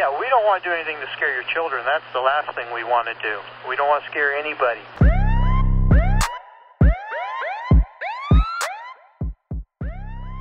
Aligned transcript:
Yeah, 0.00 0.10
we 0.22 0.26
don't 0.32 0.44
want 0.48 0.58
to 0.62 0.68
do 0.68 0.74
anything 0.78 0.98
to 1.04 1.08
scare 1.16 1.32
your 1.38 1.48
children. 1.54 1.80
That's 1.92 2.08
the 2.12 2.24
last 2.30 2.48
thing 2.56 2.68
we 2.78 2.84
want 2.94 3.06
to 3.12 3.16
do. 3.28 3.34
We 3.70 3.74
don't 3.78 3.88
want 3.92 4.04
to 4.04 4.08
scare 4.12 4.30
anybody. 4.44 4.84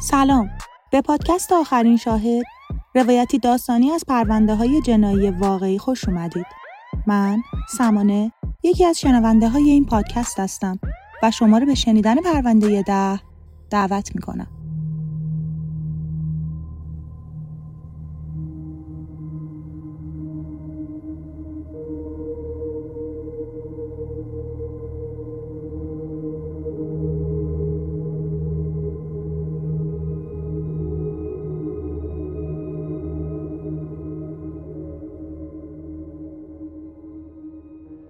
سلام 0.02 0.50
به 0.92 1.02
پادکست 1.02 1.54
آخرین 1.54 1.98
شاهد 1.98 2.44
روایتی 2.96 3.40
داستانی 3.40 3.92
از 3.92 4.04
پرونده 4.08 4.56
های 4.56 4.82
جنایی 4.82 5.32
واقعی 5.32 5.78
خوش 5.78 6.10
اومدید 6.10 6.46
من 7.08 7.38
سمانه 7.78 8.32
یکی 8.64 8.86
از 8.86 9.00
شنونده 9.00 9.50
های 9.50 9.70
این 9.70 9.86
پادکست 9.86 10.40
هستم 10.40 10.80
و 11.24 11.32
شما 11.32 11.58
رو 11.58 11.66
به 11.66 11.76
شنیدن 11.76 12.16
پرونده 12.16 12.82
ده 12.82 13.20
دعوت 13.72 14.16
می‌کنم 14.16 14.55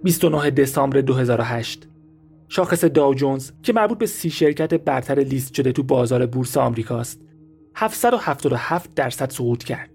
29 0.06 0.50
دسامبر 0.50 1.00
2008 1.00 1.88
شاخص 2.48 2.84
داو 2.84 3.14
جونز 3.14 3.50
که 3.62 3.72
مربوط 3.72 3.98
به 3.98 4.06
سی 4.06 4.30
شرکت 4.30 4.74
برتر 4.74 5.20
لیست 5.20 5.54
شده 5.54 5.72
تو 5.72 5.82
بازار 5.82 6.26
بورس 6.26 6.56
آمریکاست 6.56 7.20
777 7.74 8.94
درصد 8.94 9.30
سقوط 9.30 9.64
کرد. 9.64 9.90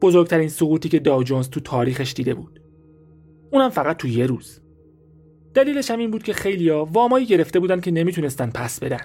بزرگترین 0.00 0.48
سقوطی 0.48 0.88
که 0.88 0.98
داو 0.98 1.22
جونز 1.22 1.48
تو 1.48 1.60
تاریخش 1.60 2.12
دیده 2.12 2.34
بود. 2.34 2.60
اونم 3.52 3.68
فقط 3.68 3.96
تو 3.96 4.08
یه 4.08 4.26
روز. 4.26 4.60
دلیلش 5.54 5.90
هم 5.90 5.98
این 5.98 6.10
بود 6.10 6.22
که 6.22 6.32
خیلیا 6.32 6.84
وامایی 6.84 7.26
گرفته 7.26 7.60
بودن 7.60 7.80
که 7.80 7.90
نمی‌تونستن 7.90 8.50
پس 8.50 8.80
بدن. 8.80 9.04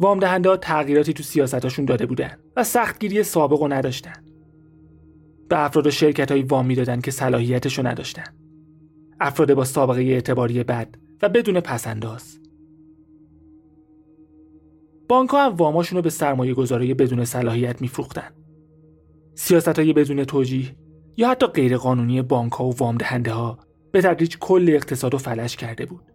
وام 0.00 0.20
دهنده 0.20 0.48
ها 0.48 0.56
تغییراتی 0.56 1.12
تو 1.12 1.22
سیاستاشون 1.22 1.84
داده 1.84 2.06
بودن 2.06 2.36
و 2.56 2.64
سختگیری 2.64 3.22
سابق 3.22 3.60
رو 3.60 3.72
نداشتن. 3.72 4.33
به 5.48 5.64
افراد 5.64 5.86
و 5.86 5.90
شرکت 5.90 6.30
های 6.30 6.42
وام 6.42 6.66
می‌دادن 6.66 7.00
که 7.00 7.10
صلاحیتشو 7.10 7.86
نداشتن. 7.86 8.24
افراد 9.20 9.54
با 9.54 9.64
سابقه 9.64 10.02
اعتباری 10.02 10.64
بد 10.64 10.94
و 11.22 11.28
بدون 11.28 11.60
پسنداز 11.60 12.38
بانک 15.08 15.30
ها 15.30 15.46
هم 15.46 15.54
واماشون 15.54 15.96
رو 15.96 16.02
به 16.02 16.10
سرمایه 16.10 16.54
گذاری 16.54 16.94
بدون 16.94 17.24
صلاحیت 17.24 17.82
میفروختن. 17.82 18.30
سیاست 19.34 19.78
های 19.78 19.92
بدون 19.92 20.24
توجیه 20.24 20.76
یا 21.16 21.30
حتی 21.30 21.46
غیرقانونی 21.46 22.22
بانک 22.22 22.52
ها 22.52 22.64
و 22.64 22.76
وام 22.76 22.96
دهنده 22.96 23.32
ها 23.32 23.58
به 23.92 24.02
تدریج 24.02 24.38
کل 24.38 24.70
اقتصاد 24.70 25.14
و 25.14 25.18
فلج 25.18 25.56
کرده 25.56 25.86
بود. 25.86 26.12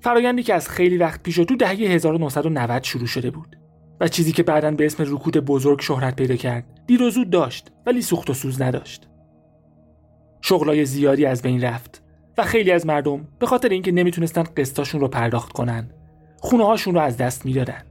فرایندی 0.00 0.42
که 0.42 0.54
از 0.54 0.68
خیلی 0.68 0.96
وقت 0.96 1.22
پیش 1.22 1.36
تو 1.36 1.56
دهه 1.56 1.70
1990 1.70 2.82
شروع 2.82 3.06
شده 3.06 3.30
بود 3.30 3.56
و 4.00 4.08
چیزی 4.08 4.32
که 4.32 4.42
بعدا 4.42 4.70
به 4.70 4.86
اسم 4.86 5.14
رکود 5.14 5.36
بزرگ 5.36 5.80
شهرت 5.80 6.16
پیدا 6.16 6.36
کرد 6.36 6.75
دیر 6.86 7.02
و 7.02 7.10
زود 7.10 7.30
داشت 7.30 7.72
ولی 7.86 8.02
سوخت 8.02 8.30
و 8.30 8.34
سوز 8.34 8.62
نداشت. 8.62 9.08
شغلای 10.40 10.84
زیادی 10.84 11.26
از 11.26 11.42
بین 11.42 11.62
رفت 11.62 12.02
و 12.38 12.42
خیلی 12.42 12.70
از 12.70 12.86
مردم 12.86 13.28
به 13.38 13.46
خاطر 13.46 13.68
اینکه 13.68 13.92
نمی‌تونستن 13.92 14.42
قسطاشون 14.42 15.00
رو 15.00 15.08
پرداخت 15.08 15.52
کنن 15.52 15.90
خونه 16.40 16.64
هاشون 16.64 16.94
رو 16.94 17.00
از 17.00 17.16
دست 17.16 17.46
می‌دادن. 17.46 17.82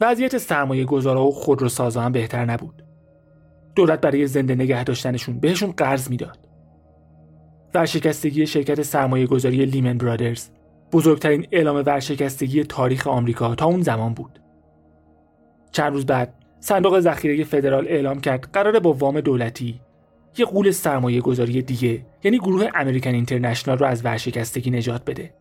وضعیت 0.00 0.38
سرمایه 0.38 0.84
گذارا 0.84 1.26
و 1.26 1.30
خودروسازا 1.30 2.00
هم 2.00 2.12
بهتر 2.12 2.44
نبود. 2.44 2.84
دولت 3.74 4.00
برای 4.00 4.26
زنده 4.26 4.54
نگه 4.54 4.84
داشتنشون 4.84 5.40
بهشون 5.40 5.70
قرض 5.70 6.10
می‌داد. 6.10 6.48
ورشکستگی 7.74 8.46
شرکت 8.46 8.82
سرمایه 8.82 9.26
گذاری 9.26 9.64
لیمن 9.66 9.98
برادرز 9.98 10.48
بزرگترین 10.92 11.46
اعلام 11.52 11.76
ورشکستگی 11.76 12.64
تاریخ 12.64 13.06
آمریکا 13.06 13.54
تا 13.54 13.66
اون 13.66 13.82
زمان 13.82 14.14
بود. 14.14 14.38
چند 15.72 15.92
روز 15.92 16.06
بعد 16.06 16.34
صندوق 16.60 17.00
ذخیره 17.00 17.44
فدرال 17.44 17.88
اعلام 17.88 18.20
کرد 18.20 18.48
قراره 18.52 18.80
با 18.80 18.92
وام 18.92 19.20
دولتی 19.20 19.80
یه 20.38 20.44
قول 20.44 20.70
سرمایه 20.70 21.20
گذاری 21.20 21.62
دیگه 21.62 22.06
یعنی 22.24 22.38
گروه 22.38 22.68
امریکن 22.74 23.10
اینترنشنال 23.10 23.78
رو 23.78 23.86
از 23.86 24.04
ورشکستگی 24.04 24.70
نجات 24.70 25.04
بده. 25.04 25.34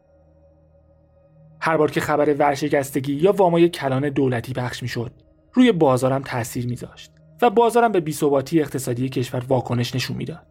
هر 1.62 1.78
بار 1.78 1.92
که 1.92 2.02
خبر 2.02 2.36
ورشکستگی 2.40 3.14
یا 3.14 3.32
وامای 3.32 3.70
کلان 3.70 4.09
دولتی 4.09 4.53
پخش 4.53 4.82
می‌شد 4.82 5.12
روی 5.53 5.72
بازارم 5.72 6.22
تاثیر 6.22 6.68
میذاشت 6.68 7.12
و 7.42 7.50
بازارم 7.50 7.92
به 7.92 8.00
بیثباتی 8.00 8.62
اقتصادی 8.62 9.09
کشور 9.09 9.44
واکنش 9.48 9.96
نشون 9.96 10.18
می‌داد. 10.18 10.48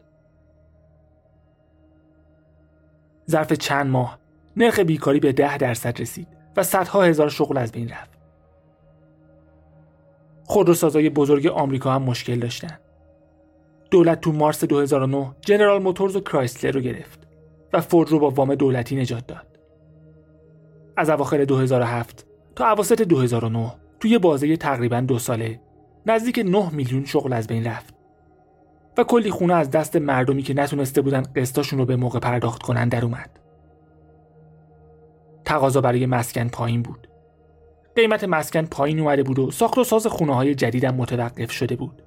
ظرف 3.31 3.53
چند 3.53 3.87
ماه 3.87 4.19
نرخ 4.57 4.79
بیکاری 4.79 5.21
به 5.21 5.33
ده 5.33 5.59
درصد 5.59 6.01
رسید 6.01 6.29
و 6.57 6.63
صدها 6.63 7.03
هزار 7.03 7.29
شغل 7.29 7.59
از 7.59 7.73
بین 7.73 7.89
رفت. 7.89 8.19
خودروسازای 10.45 11.11
بزرگ 11.11 11.47
آمریکا 11.47 11.93
هم 11.93 12.03
مشکل 12.03 12.39
داشتن. 12.39 12.79
دولت 13.91 14.21
تو 14.21 14.33
مارس 14.33 14.65
2009 14.65 15.35
جنرال 15.41 15.83
موتورز 15.83 16.17
و 16.17 16.21
کرایسلر 16.21 16.71
رو 16.71 16.81
گرفت 16.81 17.27
و 17.73 17.81
فورد 17.81 18.11
رو 18.11 18.19
با 18.19 18.31
وام 18.31 18.55
دولتی 18.55 18.97
نجات 18.97 19.27
داد. 19.27 19.47
از 20.97 21.11
اواخر 21.11 21.45
2007 21.45 22.27
تا 22.57 22.73
اواسط 22.73 23.03
2009 23.03 23.73
توی 24.01 24.19
بازه 24.19 24.57
تقریبا 24.57 25.01
دو 25.01 25.19
ساله 25.19 25.61
نزدیک 26.07 26.39
9 26.39 26.71
میلیون 26.71 27.05
شغل 27.05 27.33
از 27.33 27.47
بین 27.47 27.67
رفت 27.67 27.95
و 28.99 29.05
کلی 29.05 29.31
خونه 29.31 29.55
از 29.55 29.71
دست 29.71 29.97
مردمی 29.97 30.43
که 30.43 30.55
نتونسته 30.55 31.03
بودن 31.03 31.23
قسطاشون 31.37 31.79
رو 31.79 31.87
به 31.87 31.97
موقع 31.97 32.19
پرداخت 32.19 32.63
کنن 32.63 32.89
در 32.89 33.05
اومد. 33.05 33.42
تقاضا 35.53 35.81
برای 35.81 36.07
مسکن 36.07 36.49
پایین 36.49 36.83
بود. 36.83 37.09
قیمت 37.97 38.25
مسکن 38.25 38.63
پایین 38.63 39.01
اومده 39.01 39.23
بود 39.23 39.39
و 39.39 39.51
ساخت 39.51 39.79
و 39.79 39.85
ساز 39.85 40.07
خونه 40.07 40.35
های 40.35 40.55
جدیدم 40.55 40.95
متوقف 40.95 41.51
شده 41.51 41.77
بود. 41.77 42.03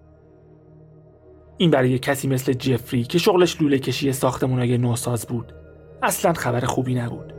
این 1.57 1.71
برای 1.71 1.99
کسی 1.99 2.27
مثل 2.27 2.53
جفری 2.53 3.03
که 3.03 3.17
شغلش 3.17 3.61
لوله 3.61 3.79
کشی 3.79 4.11
ساختمون 4.11 4.59
های 4.59 4.77
نوساز 4.77 5.25
بود 5.25 5.53
اصلا 6.03 6.33
خبر 6.33 6.59
خوبی 6.59 6.95
نبود. 6.95 7.33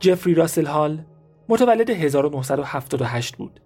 جفری 0.00 0.34
راسل 0.34 0.66
هال 0.66 1.04
متولد 1.48 1.90
1978 1.90 3.36
بود 3.36 3.60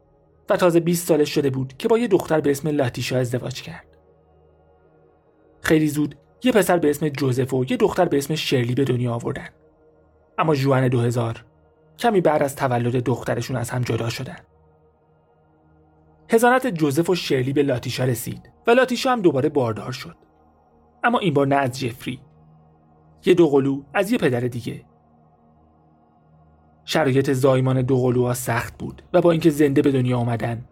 و 0.50 0.56
تازه 0.56 0.80
20 0.80 1.08
سالش 1.08 1.34
شده 1.34 1.50
بود 1.50 1.76
که 1.78 1.88
با 1.88 1.98
یه 1.98 2.08
دختر 2.08 2.40
به 2.40 2.50
اسم 2.50 2.68
لاتیشا 2.68 3.18
ازدواج 3.18 3.62
کرد. 3.62 3.86
خیلی 5.60 5.88
زود 5.88 6.14
یه 6.44 6.52
پسر 6.52 6.78
به 6.78 6.90
اسم 6.90 7.08
جوزف 7.08 7.54
و 7.54 7.64
یه 7.70 7.76
دختر 7.76 8.04
به 8.04 8.18
اسم 8.18 8.34
شرلی 8.34 8.74
به 8.74 8.84
دنیا 8.84 9.14
آوردن. 9.14 9.48
اما 10.38 10.54
جوان 10.54 10.88
2000 10.88 11.44
کمی 11.98 12.20
بعد 12.20 12.42
از 12.42 12.56
تولد 12.56 13.04
دخترشون 13.04 13.56
از 13.56 13.70
هم 13.70 13.82
جدا 13.82 14.08
شدن. 14.08 14.38
هزانت 16.30 16.66
جوزف 16.66 17.10
و 17.10 17.14
شرلی 17.14 17.52
به 17.52 17.62
لاتیشا 17.62 18.04
رسید 18.04 18.50
و 18.66 18.70
لاتیشا 18.70 19.12
هم 19.12 19.20
دوباره 19.20 19.48
باردار 19.48 19.92
شد. 19.92 20.16
اما 21.04 21.18
این 21.18 21.34
بار 21.34 21.46
نه 21.46 21.56
از 21.56 21.78
جفری. 21.80 22.20
یه 23.24 23.34
دوقلو 23.34 23.82
از 23.94 24.12
یه 24.12 24.18
پدر 24.18 24.40
دیگه 24.40 24.84
شرایط 26.84 27.32
زایمان 27.32 27.82
دوقلوها 27.82 28.34
سخت 28.34 28.78
بود 28.78 29.02
و 29.12 29.20
با 29.20 29.30
اینکه 29.30 29.50
زنده 29.50 29.82
به 29.82 29.92
دنیا 29.92 30.18
آمدن. 30.18 30.64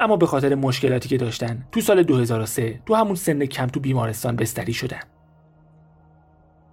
اما 0.00 0.16
به 0.16 0.26
خاطر 0.26 0.54
مشکلاتی 0.54 1.08
که 1.08 1.16
داشتن 1.16 1.66
تو 1.72 1.80
سال 1.80 2.02
2003 2.02 2.80
تو 2.86 2.94
همون 2.94 3.14
سن 3.14 3.46
کم 3.46 3.66
تو 3.66 3.80
بیمارستان 3.80 4.36
بستری 4.36 4.72
شدن. 4.72 5.00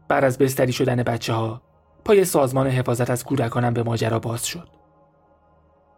بعد 0.07 0.23
از 0.23 0.37
بستری 0.37 0.71
شدن 0.71 1.03
بچه 1.03 1.33
ها 1.33 1.61
پای 2.05 2.25
سازمان 2.25 2.67
حفاظت 2.67 3.09
از 3.09 3.23
کودکانم 3.23 3.73
به 3.73 3.83
ماجرا 3.83 4.19
باز 4.19 4.45
شد. 4.45 4.67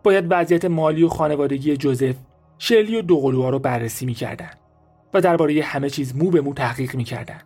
باید 0.04 0.26
وضعیت 0.30 0.66
مالی 0.66 1.04
و 1.04 1.10
خانوادگی 1.10 1.78
جوزف 1.78 2.16
شرلی 2.58 3.00
و 3.00 3.02
دوقلوها 3.02 3.50
رو 3.50 3.60
بررسی 3.60 4.06
می‌کردن 4.06 4.52
و 5.14 5.22
درباره 5.22 5.64
همه 5.64 5.90
چیز 5.90 6.16
مو 6.16 6.30
به 6.30 6.42
مو 6.42 6.54
تحقیق 6.54 6.96
می‌کردن. 6.96 7.42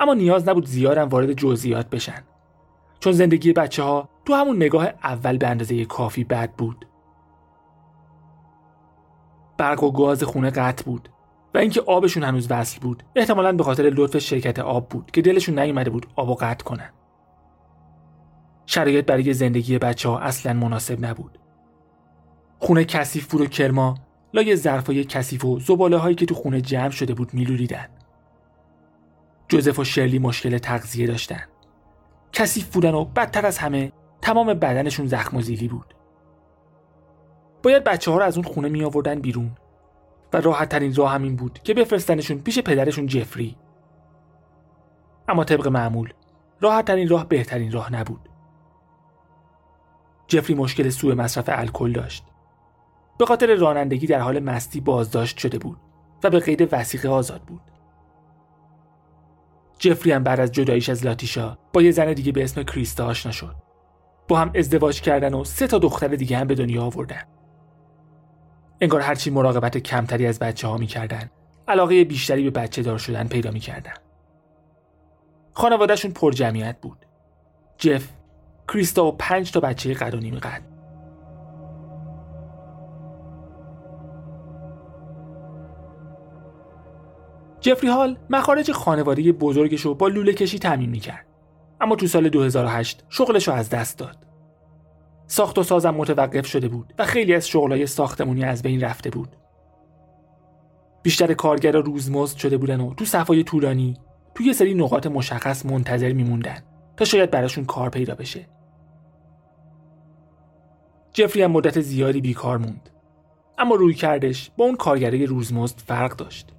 اما 0.00 0.14
نیاز 0.14 0.48
نبود 0.48 0.66
زیادم 0.66 1.08
وارد 1.08 1.32
جزئیات 1.32 1.90
بشن. 1.90 2.22
چون 3.00 3.12
زندگی 3.12 3.52
بچه 3.52 3.82
ها 3.82 4.08
تو 4.24 4.34
همون 4.34 4.56
نگاه 4.56 4.86
اول 5.04 5.38
به 5.38 5.48
اندازه 5.48 5.84
کافی 5.84 6.24
بد 6.24 6.52
بود. 6.52 6.86
برق 9.58 9.82
و 9.82 9.92
گاز 9.92 10.22
خونه 10.22 10.50
قطع 10.50 10.84
بود 10.84 11.08
و 11.54 11.58
اینکه 11.58 11.80
آبشون 11.80 12.22
هنوز 12.22 12.50
وصل 12.50 12.80
بود 12.80 13.02
احتمالا 13.16 13.52
به 13.52 13.64
خاطر 13.64 13.82
لطف 13.82 14.18
شرکت 14.18 14.58
آب 14.58 14.88
بود 14.88 15.10
که 15.10 15.22
دلشون 15.22 15.58
نیومده 15.58 15.90
بود 15.90 16.06
آب 16.16 16.28
و 16.28 16.34
قطع 16.34 16.64
کنن. 16.64 16.90
شرایط 18.66 19.06
برای 19.06 19.32
زندگی 19.32 19.78
بچه 19.78 20.08
ها 20.08 20.18
اصلا 20.18 20.52
مناسب 20.52 21.04
نبود. 21.04 21.38
خونه 22.58 22.84
کثیف 22.84 23.26
بود 23.26 23.40
و 23.40 23.46
کرما 23.46 23.94
لای 24.34 24.56
ظرفای 24.56 25.04
کثیف 25.04 25.44
و 25.44 25.60
زباله 25.60 25.96
هایی 25.96 26.14
که 26.14 26.26
تو 26.26 26.34
خونه 26.34 26.60
جمع 26.60 26.90
شده 26.90 27.14
بود 27.14 27.34
میلولیدن. 27.34 27.88
جوزف 29.48 29.78
و 29.78 29.84
شرلی 29.84 30.18
مشکل 30.18 30.58
تغذیه 30.58 31.06
داشتن. 31.06 31.42
کثیف 32.34 32.74
بودن 32.74 32.94
و 32.94 33.04
بدتر 33.04 33.46
از 33.46 33.58
همه 33.58 33.92
تمام 34.22 34.54
بدنشون 34.54 35.06
زخم 35.06 35.36
و 35.36 35.40
زیلی 35.40 35.68
بود. 35.68 35.94
باید 37.62 37.84
بچه 37.84 38.10
ها 38.10 38.18
رو 38.18 38.24
از 38.24 38.36
اون 38.36 38.46
خونه 38.46 38.68
می 38.68 38.84
آوردن 38.84 39.20
بیرون 39.20 39.50
و 40.32 40.40
راحت 40.40 40.68
ترین 40.68 40.94
راه 40.94 41.12
همین 41.12 41.36
بود 41.36 41.58
که 41.64 41.74
بفرستنشون 41.74 42.38
پیش 42.38 42.58
پدرشون 42.58 43.06
جفری. 43.06 43.56
اما 45.28 45.44
طبق 45.44 45.68
معمول 45.68 46.12
راحت 46.60 46.84
ترین 46.84 47.08
راه 47.08 47.28
بهترین 47.28 47.72
راه 47.72 47.92
نبود. 47.92 48.28
جفری 50.26 50.54
مشکل 50.54 50.88
سوء 50.88 51.14
مصرف 51.14 51.44
الکل 51.48 51.92
داشت. 51.92 52.24
به 53.18 53.26
خاطر 53.26 53.54
رانندگی 53.54 54.06
در 54.06 54.20
حال 54.20 54.40
مستی 54.40 54.80
بازداشت 54.80 55.38
شده 55.38 55.58
بود 55.58 55.78
و 56.24 56.30
به 56.30 56.40
قید 56.40 56.68
وسیقه 56.72 57.08
آزاد 57.08 57.42
بود. 57.42 57.73
جفری 59.78 60.12
هم 60.12 60.24
بعد 60.24 60.40
از 60.40 60.52
جداییش 60.52 60.88
از 60.88 61.06
لاتیشا 61.06 61.58
با 61.72 61.82
یه 61.82 61.90
زن 61.90 62.12
دیگه 62.12 62.32
به 62.32 62.44
اسم 62.44 62.62
کریستا 62.62 63.06
آشنا 63.06 63.32
شد. 63.32 63.54
با 64.28 64.38
هم 64.38 64.50
ازدواج 64.54 65.00
کردن 65.00 65.34
و 65.34 65.44
سه 65.44 65.66
تا 65.66 65.78
دختر 65.78 66.08
دیگه 66.08 66.36
هم 66.36 66.46
به 66.46 66.54
دنیا 66.54 66.82
آوردن. 66.82 67.22
انگار 68.80 69.00
هرچی 69.00 69.30
مراقبت 69.30 69.78
کمتری 69.78 70.26
از 70.26 70.38
بچه 70.38 70.68
ها 70.68 70.76
می‌کردن 70.76 71.30
علاقه 71.68 72.04
بیشتری 72.04 72.50
به 72.50 72.60
بچه 72.60 72.82
دار 72.82 72.98
شدن 72.98 73.28
پیدا 73.28 73.50
می‌کردن. 73.50 73.94
خانوادهشون 75.52 76.10
پر 76.10 76.32
جمعیت 76.32 76.76
بود. 76.82 76.98
جف 77.78 78.08
کریستا 78.68 79.04
و 79.04 79.12
پنج 79.12 79.52
تا 79.52 79.60
بچه 79.60 79.94
قد 79.94 80.14
و 80.14 80.20
جفری 87.64 87.90
هال 87.90 88.18
مخارج 88.30 88.72
خانواده 88.72 89.32
بزرگش 89.32 89.80
رو 89.80 89.94
با 89.94 90.08
لوله 90.08 90.32
کشی 90.32 90.58
تعمین 90.58 90.90
می‌کرد. 90.90 91.26
اما 91.80 91.96
تو 91.96 92.06
سال 92.06 92.28
2008 92.28 93.04
شغلش 93.08 93.48
رو 93.48 93.54
از 93.54 93.70
دست 93.70 93.98
داد. 93.98 94.16
ساخت 95.26 95.58
و 95.58 95.62
سازم 95.62 95.90
متوقف 95.90 96.46
شده 96.46 96.68
بود 96.68 96.94
و 96.98 97.04
خیلی 97.04 97.34
از 97.34 97.48
شغلای 97.48 97.86
ساختمونی 97.86 98.44
از 98.44 98.62
بین 98.62 98.80
رفته 98.80 99.10
بود. 99.10 99.36
بیشتر 101.02 101.34
کارگرا 101.34 101.80
روزمزد 101.80 102.36
شده 102.36 102.56
بودن 102.56 102.80
و 102.80 102.94
تو 102.94 103.04
صفای 103.04 103.44
طولانی 103.44 103.96
یه 104.40 104.52
سری 104.52 104.74
نقاط 104.74 105.06
مشخص 105.06 105.66
منتظر 105.66 106.12
میموندن 106.12 106.58
تا 106.96 107.04
شاید 107.04 107.30
براشون 107.30 107.64
کار 107.64 107.90
پیدا 107.90 108.14
بشه. 108.14 108.48
جفری 111.12 111.42
هم 111.42 111.50
مدت 111.50 111.80
زیادی 111.80 112.20
بیکار 112.20 112.58
موند. 112.58 112.90
اما 113.58 113.74
روی 113.74 113.94
کردش 113.94 114.50
با 114.56 114.64
اون 114.64 114.76
کارگرای 114.76 115.26
روزمزد 115.26 115.78
فرق 115.78 116.16
داشت. 116.16 116.53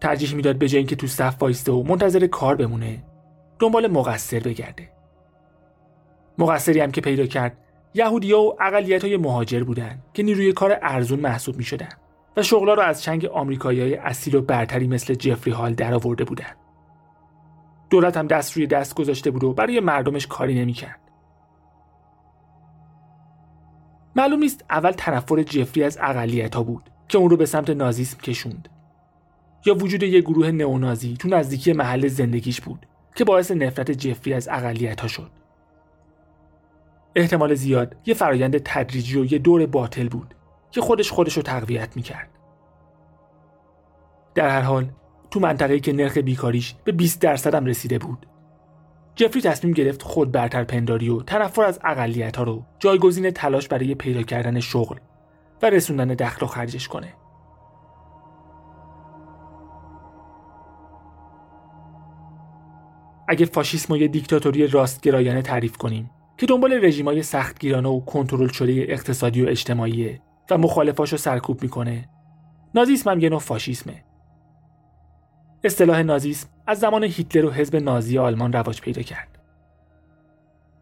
ترجیح 0.00 0.34
می‌داد 0.34 0.58
به 0.58 0.68
جای 0.68 0.78
اینکه 0.78 0.96
تو 0.96 1.06
صف 1.06 1.42
وایسته 1.42 1.72
و 1.72 1.82
منتظر 1.82 2.26
کار 2.26 2.56
بمونه 2.56 3.04
دنبال 3.58 3.86
مقصر 3.86 4.40
بگرده 4.40 4.92
مقصری 6.38 6.80
هم 6.80 6.90
که 6.90 7.00
پیدا 7.00 7.26
کرد 7.26 7.58
یهودیا 7.94 8.40
و 8.40 8.56
اقلیت 8.60 9.04
های 9.04 9.16
مهاجر 9.16 9.64
بودن 9.64 10.02
که 10.14 10.22
نیروی 10.22 10.52
کار 10.52 10.78
ارزون 10.82 11.20
محسوب 11.20 11.56
می 11.56 11.64
شدن 11.64 11.88
و 12.36 12.42
شغلا 12.42 12.74
رو 12.74 12.82
از 12.82 13.02
چنگ 13.02 13.26
آمریکایی 13.26 13.80
های 13.80 13.94
اصیل 13.94 14.34
و 14.34 14.40
برتری 14.40 14.88
مثل 14.88 15.14
جفری 15.14 15.52
هال 15.52 15.74
درآورده 15.74 16.24
بودن. 16.24 16.54
دولت 17.90 18.16
هم 18.16 18.26
دست 18.26 18.56
روی 18.56 18.66
دست 18.66 18.94
گذاشته 18.94 19.30
بود 19.30 19.44
و 19.44 19.52
برای 19.52 19.80
مردمش 19.80 20.26
کاری 20.26 20.60
نمی‌کرد. 20.60 21.00
معلوم 24.16 24.38
نیست 24.38 24.64
اول 24.70 24.90
تنفر 24.90 25.42
جفری 25.42 25.84
از 25.84 25.98
اقلیت 26.00 26.54
ها 26.54 26.62
بود 26.62 26.90
که 27.08 27.18
اون 27.18 27.30
رو 27.30 27.36
به 27.36 27.46
سمت 27.46 27.70
نازیسم 27.70 28.18
کشوند 28.18 28.68
یا 29.64 29.74
وجود 29.74 30.02
یک 30.02 30.24
گروه 30.24 30.50
نئونازی 30.50 31.16
تو 31.16 31.28
نزدیکی 31.28 31.72
محل 31.72 32.08
زندگیش 32.08 32.60
بود 32.60 32.86
که 33.14 33.24
باعث 33.24 33.50
نفرت 33.50 33.90
جفری 33.90 34.34
از 34.34 34.48
اقلیت 34.48 35.00
ها 35.00 35.08
شد. 35.08 35.30
احتمال 37.16 37.54
زیاد 37.54 37.96
یه 38.06 38.14
فرایند 38.14 38.58
تدریجی 38.58 39.18
و 39.18 39.32
یه 39.32 39.38
دور 39.38 39.66
باطل 39.66 40.08
بود 40.08 40.34
که 40.70 40.80
خودش 40.80 41.10
خودش 41.10 41.36
رو 41.36 41.42
تقویت 41.42 41.96
می‌کرد. 41.96 42.28
در 44.34 44.48
هر 44.48 44.60
حال 44.60 44.90
تو 45.30 45.40
منطقه‌ای 45.40 45.80
که 45.80 45.92
نرخ 45.92 46.18
بیکاریش 46.18 46.74
به 46.84 46.92
20 46.92 47.20
درصد 47.20 47.54
هم 47.54 47.66
رسیده 47.66 47.98
بود 47.98 48.26
جفری 49.14 49.42
تصمیم 49.42 49.72
گرفت 49.72 50.02
خود 50.02 50.32
برتر 50.32 50.64
پنداری 50.64 51.08
و 51.08 51.22
تنفر 51.22 51.62
از 51.62 51.80
اقلیت 51.84 52.36
ها 52.36 52.42
رو 52.42 52.64
جایگزین 52.78 53.30
تلاش 53.30 53.68
برای 53.68 53.94
پیدا 53.94 54.22
کردن 54.22 54.60
شغل 54.60 54.96
و 55.62 55.70
رسوندن 55.70 56.08
دخل 56.08 56.44
و 56.44 56.48
خرجش 56.48 56.88
کنه. 56.88 57.14
اگه 63.30 63.46
فاشیسم 63.46 63.94
و 63.94 63.96
یه 63.96 64.08
دیکتاتوری 64.08 64.66
راستگرایانه 64.66 65.42
تعریف 65.42 65.76
کنیم 65.76 66.10
که 66.38 66.46
دنبال 66.46 66.84
رژیمای 66.84 67.22
سختگیرانه 67.22 67.88
و 67.88 68.00
کنترل 68.00 68.48
شده 68.48 68.86
اقتصادی 68.88 69.42
و 69.42 69.48
اجتماعی 69.48 70.20
و 70.50 70.58
مخالفاشو 70.58 71.16
سرکوب 71.16 71.62
می‌کنه. 71.62 72.08
نازیسم 72.74 73.10
هم 73.10 73.20
یه 73.20 73.28
نوع 73.28 73.38
فاشیسمه. 73.38 74.04
اصطلاح 75.64 76.02
نازیسم 76.02 76.48
از 76.66 76.78
زمان 76.78 77.04
هیتلر 77.04 77.44
و 77.44 77.50
حزب 77.50 77.76
نازی 77.76 78.18
آلمان 78.18 78.52
رواج 78.52 78.80
پیدا 78.80 79.02
کرد. 79.02 79.38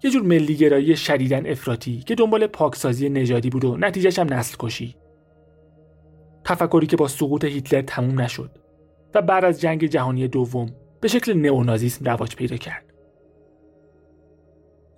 یه 0.03 0.11
جور 0.11 0.23
ملیگرایی 0.23 0.97
شدیدن 0.97 1.47
افراطی 1.47 1.99
که 1.99 2.15
دنبال 2.15 2.47
پاکسازی 2.47 3.09
نژادی 3.09 3.51
بود 3.51 3.65
و 3.65 3.77
نتیجهش 3.77 4.19
هم 4.19 4.33
نسل 4.33 4.56
کشی 4.59 4.97
تفکری 6.44 6.87
که 6.87 6.97
با 6.97 7.09
سقوط 7.09 7.44
هیتلر 7.44 7.83
تموم 7.83 8.21
نشد 8.21 8.51
و 9.15 9.23
بعد 9.23 9.44
از 9.44 9.61
جنگ 9.61 9.85
جهانی 9.85 10.29
دوم 10.29 10.71
به 11.00 11.09
شکل 11.09 11.33
نئونازیسم 11.33 12.05
رواج 12.05 12.37
پیدا 12.37 12.56
کرد 12.56 12.85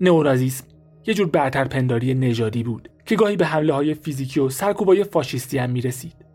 نئونازیسم 0.00 0.64
یه 1.06 1.14
جور 1.14 1.26
برتر 1.26 1.64
پنداری 1.64 2.14
نژادی 2.14 2.62
بود 2.62 2.90
که 3.06 3.16
گاهی 3.16 3.36
به 3.36 3.46
حمله 3.46 3.72
های 3.72 3.94
فیزیکی 3.94 4.40
و 4.40 4.48
سرکوبای 4.48 5.04
فاشیستی 5.04 5.58
هم 5.58 5.70
می‌رسید. 5.70 6.26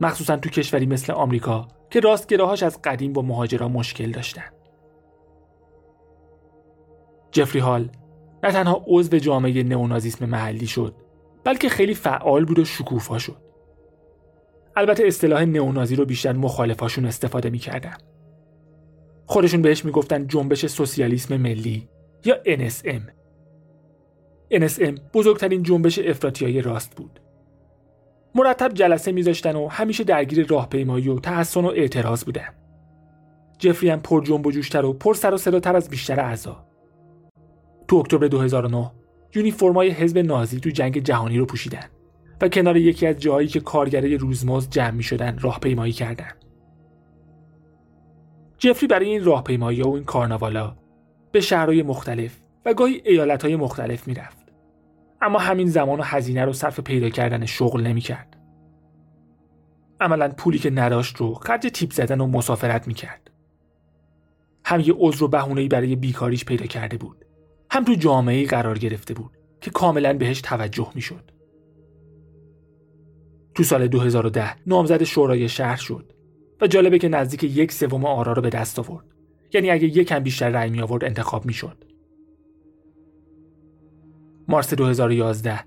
مخصوصا 0.00 0.36
تو 0.36 0.50
کشوری 0.50 0.86
مثل 0.86 1.12
آمریکا 1.12 1.68
که 1.90 2.00
راستگراهاش 2.00 2.62
از 2.62 2.82
قدیم 2.82 3.12
با 3.12 3.22
مهاجرا 3.22 3.68
مشکل 3.68 4.10
داشتن. 4.10 4.50
جفری 7.32 7.60
هال 7.60 7.88
نه 8.44 8.52
تنها 8.52 8.84
عضو 8.86 9.18
جامعه 9.18 9.62
نئونازیسم 9.62 10.24
محلی 10.24 10.66
شد 10.66 10.94
بلکه 11.44 11.68
خیلی 11.68 11.94
فعال 11.94 12.44
بود 12.44 12.58
و 12.58 12.64
شکوفا 12.64 13.18
شد. 13.18 13.36
البته 14.76 15.06
اصطلاح 15.06 15.44
نئونازی 15.44 15.96
رو 15.96 16.04
بیشتر 16.04 16.32
مخالفاشون 16.32 17.04
استفاده 17.04 17.50
می‌کردن. 17.50 17.96
خودشون 19.32 19.62
بهش 19.62 19.84
می‌گفتن 19.84 20.26
جنبش 20.26 20.66
سوسیالیسم 20.66 21.36
ملی 21.36 21.88
یا 22.24 22.36
NSM 22.44 23.02
NSM 24.54 25.00
بزرگترین 25.14 25.62
جنبش 25.62 25.98
افراطی 25.98 26.60
راست 26.60 26.96
بود. 26.96 27.20
مرتب 28.34 28.74
جلسه 28.74 29.12
میذاشتن 29.12 29.56
و 29.56 29.68
همیشه 29.68 30.04
درگیر 30.04 30.46
راهپیمایی 30.46 31.08
و 31.08 31.18
تحسن 31.18 31.64
و 31.64 31.66
اعتراض 31.66 32.24
بودن. 32.24 32.48
جفری 33.58 33.90
هم 33.90 34.00
پر 34.00 34.24
جنب 34.24 34.46
و 34.46 34.52
جوشتر 34.52 34.84
و 34.84 34.92
پر 34.92 35.14
سر 35.14 35.34
و 35.34 35.36
صداتر 35.36 35.76
از 35.76 35.88
بیشتر 35.88 36.20
اعضا. 36.20 36.66
تو 37.88 37.96
اکتبر 37.96 38.26
2009 38.26 38.90
یونیفرمای 39.34 39.90
حزب 39.90 40.18
نازی 40.18 40.60
تو 40.60 40.70
جنگ 40.70 40.98
جهانی 40.98 41.38
رو 41.38 41.46
پوشیدن 41.46 41.84
و 42.40 42.48
کنار 42.48 42.76
یکی 42.76 43.06
از 43.06 43.18
جاهایی 43.18 43.48
که 43.48 43.60
کارگرای 43.60 44.16
روزمزد 44.16 44.70
جمع 44.70 44.90
می 44.90 45.02
شدن 45.02 45.38
راهپیمایی 45.38 45.92
کردن. 45.92 46.41
جفری 48.62 48.86
برای 48.86 49.06
این 49.06 49.24
راهپیمایی 49.24 49.82
و 49.82 49.88
این 49.88 50.04
کارناوالا 50.04 50.76
به 51.32 51.40
شهرهای 51.40 51.82
مختلف 51.82 52.40
و 52.64 52.74
گاهی 52.74 53.02
ایالتهای 53.04 53.56
مختلف 53.56 54.08
می‌رفت. 54.08 54.52
اما 55.22 55.38
همین 55.38 55.68
زمان 55.68 56.00
و 56.00 56.02
هزینه 56.02 56.44
رو 56.44 56.52
صرف 56.52 56.80
پیدا 56.80 57.08
کردن 57.08 57.46
شغل 57.46 57.80
نمی‌کرد. 57.80 58.36
عملا 60.00 60.28
پولی 60.28 60.58
که 60.58 60.70
نداشت 60.70 61.16
رو 61.16 61.34
خرج 61.34 61.70
تیپ 61.74 61.92
زدن 61.92 62.20
و 62.20 62.26
مسافرت 62.26 62.88
می‌کرد. 62.88 63.30
هم 64.64 64.80
یه 64.80 64.94
عذر 64.98 65.24
و 65.24 65.28
بهونه‌ای 65.28 65.68
برای 65.68 65.96
بیکاریش 65.96 66.44
پیدا 66.44 66.66
کرده 66.66 66.96
بود. 66.96 67.24
هم 67.70 67.84
تو 67.84 67.94
جامعه 67.94 68.46
قرار 68.46 68.78
گرفته 68.78 69.14
بود 69.14 69.38
که 69.60 69.70
کاملا 69.70 70.12
بهش 70.12 70.40
توجه 70.40 70.90
می‌شد. 70.94 71.30
تو 73.54 73.62
سال 73.62 73.86
2010 73.88 74.56
نامزد 74.66 75.02
شورای 75.02 75.48
شهر 75.48 75.76
شد. 75.76 76.12
و 76.62 76.66
جالبه 76.66 76.98
که 76.98 77.08
نزدیک 77.08 77.44
یک 77.44 77.72
سوم 77.72 78.04
آرا 78.04 78.32
رو 78.32 78.42
به 78.42 78.50
دست 78.50 78.78
آورد 78.78 79.04
یعنی 79.52 79.70
اگه 79.70 79.84
یکم 79.84 80.18
بیشتر 80.18 80.48
رأی 80.48 80.70
می 80.70 80.80
آورد 80.80 81.04
انتخاب 81.04 81.46
می 81.46 81.52
شد. 81.52 81.84
مارس 84.48 84.74
2011 84.74 85.60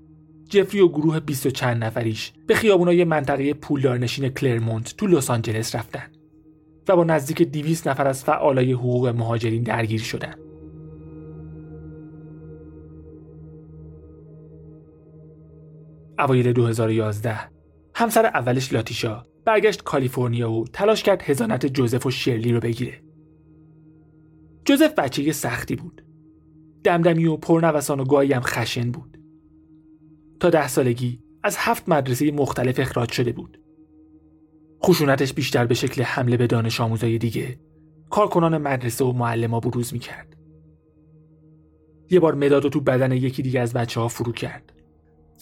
جفری 0.48 0.80
و 0.80 0.88
گروه 0.88 1.20
20 1.20 1.46
و 1.46 1.50
چند 1.50 1.84
نفریش 1.84 2.32
به 2.46 2.54
خیابونای 2.54 3.04
منطقه 3.04 3.54
پولدارنشین 3.54 4.28
کلرمونت 4.28 4.96
تو 4.96 5.06
لس 5.06 5.30
آنجلس 5.30 5.74
رفتن 5.74 6.06
و 6.88 6.96
با 6.96 7.04
نزدیک 7.04 7.42
200 7.42 7.88
نفر 7.88 8.06
از 8.06 8.24
فعالای 8.24 8.72
حقوق 8.72 9.06
مهاجرین 9.06 9.62
درگیر 9.62 10.00
شدن. 10.00 10.34
اوایل 16.18 16.52
2011 16.52 17.38
همسر 17.94 18.26
اولش 18.26 18.72
لاتیشا 18.72 19.22
برگشت 19.46 19.82
کالیفرنیا 19.82 20.50
و 20.50 20.64
تلاش 20.64 21.02
کرد 21.02 21.22
هزانت 21.22 21.66
جوزف 21.66 22.06
و 22.06 22.10
شرلی 22.10 22.52
رو 22.52 22.60
بگیره. 22.60 23.02
جوزف 24.64 24.94
بچه 24.94 25.32
سختی 25.32 25.76
بود. 25.76 26.02
دمدمی 26.84 27.26
و 27.26 27.36
پرنوسان 27.36 28.00
و 28.00 28.04
گاهی 28.04 28.32
هم 28.32 28.42
خشن 28.42 28.90
بود. 28.90 29.18
تا 30.40 30.50
ده 30.50 30.68
سالگی 30.68 31.20
از 31.42 31.56
هفت 31.58 31.88
مدرسه 31.88 32.32
مختلف 32.32 32.80
اخراج 32.80 33.12
شده 33.12 33.32
بود. 33.32 33.60
خشونتش 34.84 35.32
بیشتر 35.32 35.66
به 35.66 35.74
شکل 35.74 36.02
حمله 36.02 36.36
به 36.36 36.46
دانش 36.46 36.80
آموزای 36.80 37.18
دیگه 37.18 37.60
کارکنان 38.10 38.58
مدرسه 38.58 39.04
و 39.04 39.12
معلما 39.12 39.60
بروز 39.60 39.92
می‌کرد. 39.92 40.36
یه 42.10 42.20
بار 42.20 42.34
مداد 42.34 42.68
تو 42.68 42.80
بدن 42.80 43.12
یکی 43.12 43.42
دیگه 43.42 43.60
از 43.60 43.72
بچه 43.72 44.00
ها 44.00 44.08
فرو 44.08 44.32
کرد. 44.32 44.72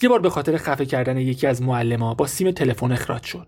یه 0.01 0.09
بار 0.09 0.19
به 0.19 0.29
خاطر 0.29 0.57
خفه 0.57 0.85
کردن 0.85 1.17
یکی 1.17 1.47
از 1.47 1.61
معلما 1.61 2.13
با 2.13 2.27
سیم 2.27 2.51
تلفن 2.51 2.91
اخراج 2.91 3.23
شد. 3.23 3.47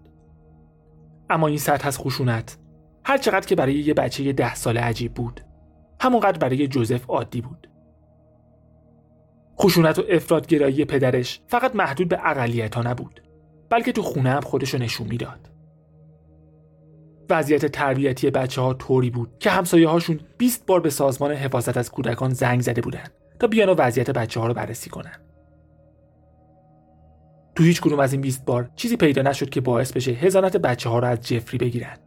اما 1.29 1.48
این 1.48 1.57
سطح 1.57 1.88
از 1.88 1.98
خشونت 1.98 2.57
هر 3.03 3.17
چقدر 3.17 3.48
که 3.48 3.55
برای 3.55 3.74
یه 3.74 3.93
بچه 3.93 4.34
ده 4.34 4.55
ساله 4.55 4.81
عجیب 4.81 5.13
بود 5.13 5.41
همونقدر 6.01 6.38
برای 6.38 6.67
جوزف 6.67 7.05
عادی 7.05 7.41
بود. 7.41 7.69
خشونت 9.60 10.00
و 10.00 10.03
افرادگرایی 10.10 10.86
پدرش 10.86 11.41
فقط 11.48 11.75
محدود 11.75 12.07
به 12.07 12.19
اقلیت 12.24 12.75
ها 12.75 12.81
نبود 12.81 13.22
بلکه 13.69 13.91
تو 13.91 14.01
خونه 14.01 14.29
هم 14.29 14.41
خودشو 14.41 14.77
نشون 14.77 15.07
می‌داد. 15.07 15.50
وضعیت 17.29 17.65
تربیتی 17.65 18.29
بچه 18.29 18.62
ها 18.62 18.74
طوری 18.74 19.10
بود 19.10 19.29
که 19.39 19.50
همسایه 19.50 19.88
هاشون 19.88 20.19
20 20.38 20.65
بار 20.65 20.79
به 20.79 20.89
سازمان 20.89 21.31
حفاظت 21.31 21.77
از 21.77 21.91
کودکان 21.91 22.34
زنگ 22.34 22.62
زده 22.62 22.81
بودن 22.81 23.07
تا 23.39 23.48
بیان 23.48 23.69
و 23.69 23.75
وضعیت 23.77 24.12
بچه 24.12 24.39
ها 24.39 24.48
رو 24.48 24.53
بررسی 24.53 24.89
کنن. 24.89 25.19
تو 27.58 27.64
هیچ 27.64 27.82
کدوم 27.82 28.00
از 28.00 28.14
این 28.14 28.22
20 28.22 28.46
بار 28.46 28.70
چیزی 28.76 28.98
پیدا 28.98 29.22
نشد 29.22 29.50
که 29.50 29.62
باعث 29.62 29.92
بشه 29.92 30.12
هزانت 30.12 30.58
بچه 30.58 30.90
ها 30.90 31.00
رو 31.00 31.08
از 31.08 31.22
جفری 31.22 31.58
بگیرن. 31.58 31.98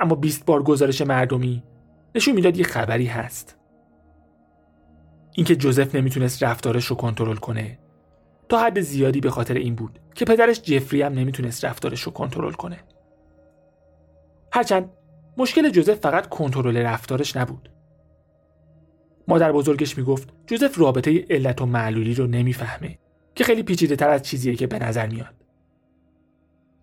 اما 0.00 0.14
20 0.14 0.44
بار 0.44 0.62
گزارش 0.62 1.00
مردمی 1.00 1.62
نشون 2.14 2.34
می‌داد 2.34 2.56
یه 2.56 2.64
خبری 2.64 3.06
هست. 3.06 3.56
اینکه 5.34 5.56
جوزف 5.56 5.94
نمی‌تونست 5.94 6.42
رفتارش 6.42 6.86
رو 6.86 6.96
کنترل 6.96 7.36
کنه 7.36 7.78
تا 8.48 8.58
حد 8.58 8.80
زیادی 8.80 9.20
به 9.20 9.30
خاطر 9.30 9.54
این 9.54 9.74
بود 9.74 9.98
که 10.14 10.24
پدرش 10.24 10.62
جفری 10.62 11.02
هم 11.02 11.12
نمی‌تونست 11.12 11.64
رفتارش 11.64 12.02
رو 12.02 12.12
کنترل 12.12 12.52
کنه. 12.52 12.78
هرچند 14.52 14.90
مشکل 15.36 15.70
جوزف 15.70 15.98
فقط 15.98 16.28
کنترل 16.28 16.76
رفتارش 16.76 17.36
نبود. 17.36 17.70
مادر 19.28 19.52
بزرگش 19.52 19.98
می‌گفت 19.98 20.28
جوزف 20.46 20.78
رابطه 20.78 21.24
علت 21.30 21.62
و 21.62 21.66
معلولی 21.66 22.14
رو 22.14 22.26
نمی‌فهمه 22.26 22.98
که 23.34 23.44
خیلی 23.44 23.62
پیچیده 23.62 23.96
تر 23.96 24.08
از 24.08 24.22
چیزیه 24.22 24.54
که 24.54 24.66
به 24.66 24.78
نظر 24.78 25.06
میاد. 25.06 25.34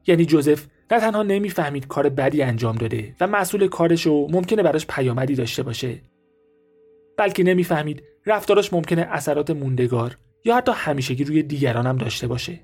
یعنی 0.08 0.26
جوزف 0.26 0.68
نه 0.92 1.00
تنها 1.00 1.24
نمی‌فهمید 1.24 1.88
کار 1.88 2.10
بدی 2.10 2.42
انجام 2.42 2.76
داده 2.76 3.16
و 3.20 3.28
مسئول 3.28 3.68
کارش 3.68 4.06
رو 4.06 4.28
ممکنه 4.32 4.64
براش 4.64 4.88
پیامدی 4.88 5.36
داشته 5.36 5.64
باشه 5.64 6.02
بلکه 7.18 7.44
نمی‌فهمید 7.44 8.04
رفتارش 8.26 8.74
ممکنه 8.74 9.02
اثرات 9.02 9.52
موندگار 9.52 10.18
یا 10.46 10.56
حتی 10.56 10.72
همیشگی 10.76 11.24
روی 11.24 11.44
دیگران 11.44 11.88
هم 11.88 11.98
داشته 11.98 12.28
باشه. 12.28 12.60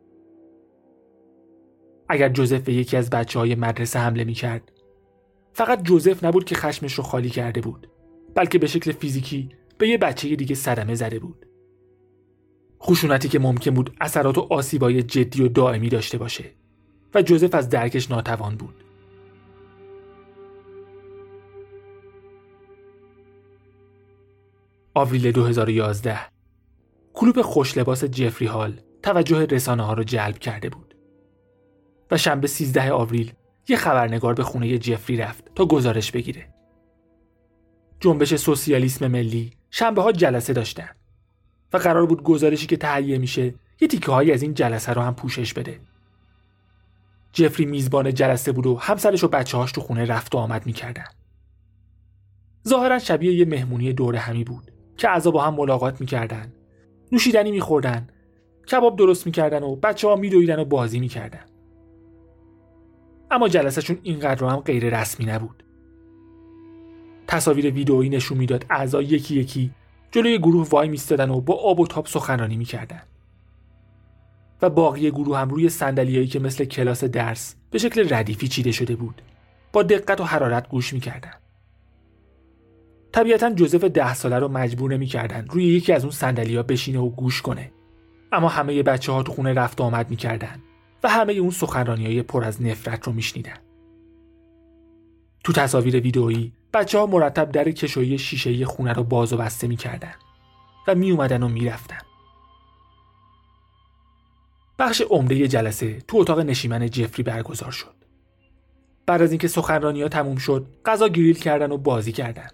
اگر 2.10 2.30
جوزف 2.30 2.62
به 2.62 2.74
یکی 2.74 2.98
از 2.98 3.10
بچه 3.10 3.40
های 3.40 3.56
مدرسه 3.56 4.00
حمله 4.00 4.24
می 4.24 4.34
کرد 4.34 4.72
فقط 5.54 5.84
جوزف 5.84 6.24
نبود 6.24 6.46
که 6.46 6.56
خشمش 6.56 6.94
رو 6.94 7.04
خالی 7.04 7.30
کرده 7.30 7.62
بود 7.62 7.88
بلکه 8.36 8.60
به 8.60 8.68
شکل 8.68 8.92
فیزیکی 8.92 9.50
به 9.78 9.88
یه 9.88 9.98
بچه 9.98 10.36
دیگه 10.36 10.56
صدمه 10.56 10.96
زده 10.96 11.20
بود 11.20 11.46
خشونتی 12.82 13.30
که 13.30 13.40
ممکن 13.40 13.72
بود 13.72 13.96
اثرات 14.02 14.38
و 14.38 14.48
آسیبای 14.50 15.04
جدی 15.04 15.44
و 15.44 15.48
دائمی 15.48 15.90
داشته 15.90 16.18
باشه 16.18 16.46
و 17.14 17.22
جوزف 17.22 17.56
از 17.56 17.70
درکش 17.70 18.12
ناتوان 18.12 18.56
بود. 18.56 18.84
آوریل 24.94 25.32
2011 25.32 26.20
کلوب 27.14 27.42
خوشلباس 27.42 28.04
جفری 28.04 28.48
هال 28.48 28.80
توجه 29.04 29.46
رسانه 29.46 29.84
ها 29.84 29.94
رو 29.94 30.04
جلب 30.04 30.38
کرده 30.38 30.70
بود. 30.70 30.96
و 32.12 32.18
شنبه 32.18 32.48
13 32.48 32.92
آوریل 32.92 33.34
یه 33.68 33.78
خبرنگار 33.78 34.34
به 34.34 34.44
خونه 34.44 34.78
جفری 34.78 35.18
رفت 35.18 35.56
تا 35.56 35.66
گزارش 35.66 36.12
بگیره. 36.12 36.54
جنبش 38.00 38.36
سوسیالیسم 38.36 39.08
ملی 39.08 39.54
شنبه 39.70 40.02
ها 40.02 40.12
جلسه 40.12 40.54
داشتن. 40.54 40.90
و 41.74 41.78
قرار 41.78 42.06
بود 42.06 42.24
گزارشی 42.24 42.68
که 42.68 42.78
تهیه 42.78 43.18
میشه 43.18 43.54
یه 43.82 43.88
تیکه 43.88 44.12
هایی 44.12 44.32
از 44.32 44.42
این 44.42 44.54
جلسه 44.54 44.94
رو 44.94 45.02
هم 45.02 45.16
پوشش 45.16 45.54
بده. 45.54 45.80
جفری 47.34 47.66
میزبان 47.66 48.14
جلسه 48.14 48.52
بود 48.52 48.66
و 48.66 48.76
همسرش 48.76 49.24
و 49.24 49.28
بچه 49.28 49.58
هاش 49.58 49.72
تو 49.72 49.82
خونه 49.82 50.06
رفت 50.06 50.36
و 50.36 50.38
آمد 50.38 50.66
می‌کردن. 50.66 51.06
ظاهرا 52.68 53.00
شبیه 53.00 53.34
یه 53.34 53.46
مهمونی 53.46 53.94
دور 53.94 54.16
همی 54.16 54.44
بود 54.44 54.72
که 54.98 55.10
اعضا 55.10 55.32
با 55.32 55.44
هم 55.44 55.54
ملاقات 55.54 56.02
می‌کردن. 56.02 56.54
نوشیدنی 57.12 57.52
میخوردن. 57.52 58.10
کباب 58.72 58.98
درست 58.98 59.26
می‌کردن 59.26 59.64
و 59.64 59.76
بچه 59.76 60.08
ها 60.08 60.16
میدویدن 60.16 60.60
و 60.60 60.66
بازی 60.66 61.00
می‌کردن. 61.00 61.46
اما 63.32 63.48
جلسهشون 63.48 63.98
اینقدر 64.04 64.48
هم 64.48 64.60
غیر 64.60 65.00
رسمی 65.02 65.26
نبود. 65.26 65.64
تصاویر 67.28 67.72
ویدئویی 67.72 68.10
نشون 68.10 68.38
می‌داد 68.38 68.66
اعضا 68.70 69.02
یکی 69.02 69.36
یکی 69.36 69.72
جلوی 70.12 70.38
گروه 70.38 70.70
وای 70.70 70.90
میستادن 70.90 71.30
و 71.30 71.42
با 71.42 71.54
آب 71.54 71.80
و 71.80 71.88
تاب 71.88 72.06
سخنرانی 72.06 72.58
می‌کردن. 72.58 73.02
و 74.62 74.70
باقی 74.70 75.12
گروه 75.12 75.38
هم 75.38 75.50
روی 75.50 75.70
صندلیایی 75.70 76.28
که 76.28 76.40
مثل 76.40 76.66
کلاس 76.66 77.04
درس 77.04 77.56
به 77.72 77.78
شکل 77.78 78.08
ردیفی 78.14 78.48
چیده 78.48 78.72
شده 78.72 78.96
بود 78.96 79.22
با 79.74 79.84
دقت 79.84 80.22
و 80.22 80.24
حرارت 80.24 80.70
گوش 80.70 80.94
می‌کردن. 80.94 81.34
طبیعتا 83.12 83.50
جوزف 83.50 83.84
ده 83.84 84.14
ساله 84.14 84.40
رو 84.40 84.48
مجبور 84.48 84.94
نمی‌کردن 84.94 85.48
روی 85.50 85.66
یکی 85.66 85.94
از 85.94 86.04
اون 86.04 86.12
صندلی‌ها 86.12 86.64
بشینه 86.64 87.00
و 87.00 87.10
گوش 87.10 87.42
کنه. 87.42 87.72
اما 88.32 88.48
همه 88.48 88.84
بچه 88.84 89.12
ها 89.12 89.24
تو 89.24 89.32
خونه 89.32 89.54
رفت 89.54 89.82
و 89.82 89.84
آمد 89.84 90.10
می‌کردن 90.10 90.62
و 91.04 91.10
همه 91.10 91.34
اون 91.34 91.50
سخنرانی 91.50 92.06
های 92.06 92.22
پر 92.22 92.44
از 92.44 92.62
نفرت 92.62 93.08
رو 93.08 93.14
میشنیدن. 93.14 93.58
تو 95.44 95.54
تصاویر 95.54 96.00
ویدئویی 96.00 96.54
بچه 96.74 97.00
ها 97.00 97.06
مرتب 97.06 97.52
در 97.52 97.72
کشویی 97.72 98.18
شیشه 98.18 98.66
خونه 98.66 98.94
رو 98.94 99.04
باز 99.04 99.34
و 99.34 99.38
بسته 99.38 99.68
می‌کردن 99.68 100.14
و 100.88 100.96
می 100.96 101.12
اومدن 101.12 101.44
و 101.44 101.48
می‌رفتن. 101.48 102.02
بخش 104.80 105.02
عمده 105.02 105.48
جلسه 105.48 106.02
تو 106.02 106.18
اتاق 106.18 106.40
نشیمن 106.40 106.90
جفری 106.90 107.24
برگزار 107.24 107.72
شد. 107.72 107.96
بعد 109.06 109.22
از 109.22 109.32
اینکه 109.32 109.48
سخنرانی 109.48 110.02
ها 110.02 110.10
تموم 110.10 110.38
شد، 110.38 110.68
غذا 110.86 111.08
گریل 111.08 111.40
کردن 111.40 111.72
و 111.72 111.78
بازی 111.78 112.12
کردن. 112.12 112.48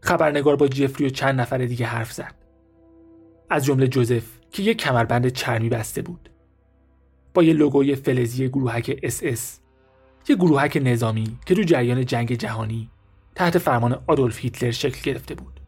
خبرنگار 0.00 0.56
با 0.56 0.68
جفری 0.68 1.06
و 1.06 1.08
چند 1.08 1.40
نفر 1.40 1.58
دیگه 1.58 1.86
حرف 1.86 2.12
زد. 2.12 2.34
از 3.50 3.64
جمله 3.64 3.88
جوزف 3.88 4.24
که 4.50 4.62
یک 4.62 4.76
کمربند 4.76 5.28
چرمی 5.28 5.68
بسته 5.68 6.02
بود. 6.02 6.30
با 7.34 7.42
یه 7.42 7.52
لوگوی 7.52 7.94
فلزی 7.94 8.48
گروهک 8.48 8.98
اس 9.02 9.31
اس 9.31 9.60
یه 10.28 10.36
گروهک 10.36 10.78
نظامی 10.82 11.38
که 11.46 11.54
تو 11.54 11.62
جریان 11.62 12.04
جنگ 12.04 12.32
جهانی 12.32 12.90
تحت 13.34 13.58
فرمان 13.58 14.02
آدولف 14.06 14.38
هیتلر 14.38 14.70
شکل 14.70 15.00
گرفته 15.02 15.34
بود. 15.34 15.60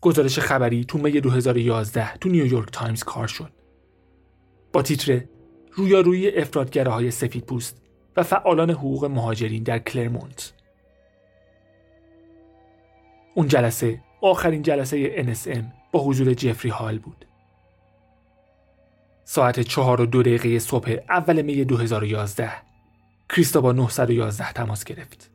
گزارش 0.00 0.38
خبری 0.38 0.84
تو 0.84 0.98
می 0.98 1.20
2011 1.20 2.16
تو 2.16 2.28
نیویورک 2.28 2.68
تایمز 2.72 3.04
کار 3.04 3.26
شد. 3.26 3.50
با 4.72 4.82
تیتر 4.82 5.24
رویارویی 5.72 6.36
افراط‌گراهای 6.36 7.10
سفید 7.10 7.44
پوست 7.44 7.82
و 8.16 8.22
فعالان 8.22 8.70
حقوق 8.70 9.04
مهاجرین 9.04 9.62
در 9.62 9.78
کلرمونت. 9.78 10.52
اون 13.34 13.48
جلسه 13.48 14.00
آخرین 14.20 14.62
جلسه 14.62 15.24
NSM 15.24 15.64
با 15.92 16.04
حضور 16.04 16.34
جفری 16.34 16.70
هال 16.70 16.98
بود. 16.98 17.26
ساعت 19.24 19.60
چهار 19.60 20.00
و 20.00 20.06
دو 20.06 20.22
دقیقه 20.22 20.58
صبح 20.58 20.96
اول 21.08 21.42
می 21.42 21.64
2011 21.64 22.52
کریستا 23.28 23.60
با 23.60 23.72
911 23.72 24.52
تماس 24.52 24.84
گرفت. 24.84 25.30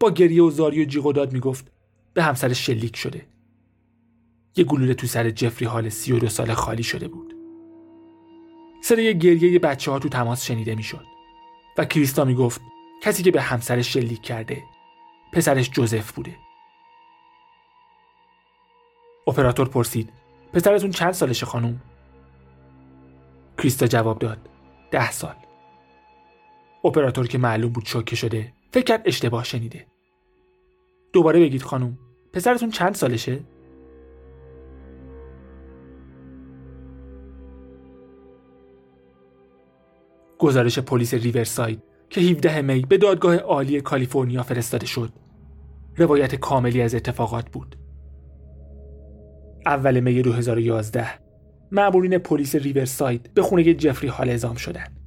با 0.00 0.10
گریه 0.10 0.42
و 0.42 0.50
زاری 0.50 0.82
و 0.82 0.84
جیغ 0.84 1.06
و 1.06 1.12
داد 1.12 1.32
می‌گفت 1.32 1.72
به 2.14 2.22
همسر 2.22 2.52
شلیک 2.52 2.96
شده. 2.96 3.26
یه 4.56 4.64
گلوله 4.64 4.94
تو 4.94 5.06
سر 5.06 5.30
جفری 5.30 5.66
حال 5.66 5.88
32 5.88 6.28
ساله 6.28 6.54
خالی 6.54 6.82
شده 6.82 7.08
بود. 7.08 7.34
صدای 8.82 9.18
گریه 9.18 9.58
بچه 9.58 9.90
ها 9.90 9.98
تو 9.98 10.08
تماس 10.08 10.44
شنیده 10.44 10.74
می‌شد 10.74 11.04
و 11.78 11.84
کریستا 11.84 12.24
می‌گفت 12.24 12.60
کسی 13.02 13.22
که 13.22 13.30
به 13.30 13.42
همسرش 13.42 13.92
شلیک 13.92 14.22
کرده 14.22 14.62
پسرش 15.32 15.70
جوزف 15.70 16.12
بوده. 16.12 16.36
اپراتور 19.26 19.68
پرسید 19.68 20.12
پسرتون 20.52 20.90
چند 20.90 21.12
سالشه 21.12 21.46
خانم؟ 21.46 21.80
کریستا 23.60 23.86
جواب 23.86 24.18
داد. 24.18 24.38
ده 24.90 25.10
سال. 25.10 25.34
اپراتور 26.84 27.26
که 27.26 27.38
معلوم 27.38 27.72
بود 27.72 27.84
شوکه 27.84 28.16
شده 28.16 28.52
فکر 28.70 28.84
کرد 28.84 29.02
اشتباه 29.04 29.44
شنیده. 29.44 29.86
دوباره 31.12 31.40
بگید 31.40 31.62
خانم 31.62 31.98
پسرتون 32.32 32.70
چند 32.70 32.94
سالشه؟ 32.94 33.40
گزارش 40.38 40.78
پلیس 40.78 41.14
ریورساید 41.14 41.82
که 42.10 42.20
17 42.20 42.62
می 42.62 42.80
به 42.80 42.98
دادگاه 42.98 43.36
عالی 43.36 43.80
کالیفرنیا 43.80 44.42
فرستاده 44.42 44.86
شد. 44.86 45.12
روایت 45.96 46.34
کاملی 46.34 46.82
از 46.82 46.94
اتفاقات 46.94 47.50
بود. 47.50 47.76
اول 49.66 50.00
می 50.00 50.22
2011 50.22 51.29
مأمورین 51.72 52.18
پلیس 52.18 52.54
ریورساید 52.54 53.30
به 53.34 53.42
خونه 53.42 53.74
جفری 53.74 54.08
هال 54.08 54.28
اعزام 54.28 54.54
شدند 54.54 55.00